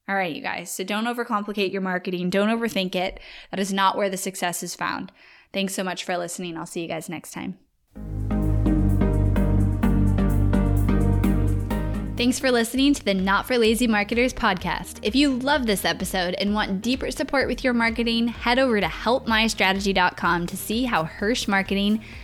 All 0.09 0.17
right, 0.17 0.35
you 0.35 0.43
guys. 0.43 0.71
So 0.71 0.85
don't 0.85 1.07
overcomplicate 1.07 1.73
your 1.73 1.83
marketing. 1.83 2.31
Don't 2.31 2.49
overthink 2.49 2.95
it. 2.95 3.21
That 3.51 3.61
is 3.61 3.73
not 3.73 3.97
where 3.97 4.11
the 4.11 4.17
success 4.17 4.63
is 4.63 4.75
found. 4.75 5.13
Thanks 5.53 5.75
so 5.75 5.85
much 5.85 6.05
for 6.05 6.17
listening. 6.17 6.57
I'll 6.57 6.67
see 6.67 6.83
you 6.83 6.89
guys 6.89 7.09
next 7.09 7.33
time. 7.33 7.59
Thanks 12.23 12.39
for 12.39 12.53
listening 12.53 12.95
to 12.95 13.05
the 13.05 13.15
Not 13.15 13.47
for 13.47 13.59
Lazy 13.59 13.89
Marketers 13.89 14.33
podcast. 14.33 15.01
If 15.03 15.17
you 15.17 15.39
love 15.39 15.67
this 15.67 15.85
episode 15.85 16.35
and 16.35 16.55
want 16.55 16.81
deeper 16.81 17.11
support 17.11 17.49
with 17.49 17.65
your 17.65 17.73
marketing, 17.73 18.29
head 18.29 18.61
over 18.61 18.81
to 18.81 18.87
helpmystrategy.com 18.87 20.47
to 20.47 20.57
see 20.57 20.85
how 20.85 21.05
Hirsch 21.05 21.49
Marketing 21.49 22.01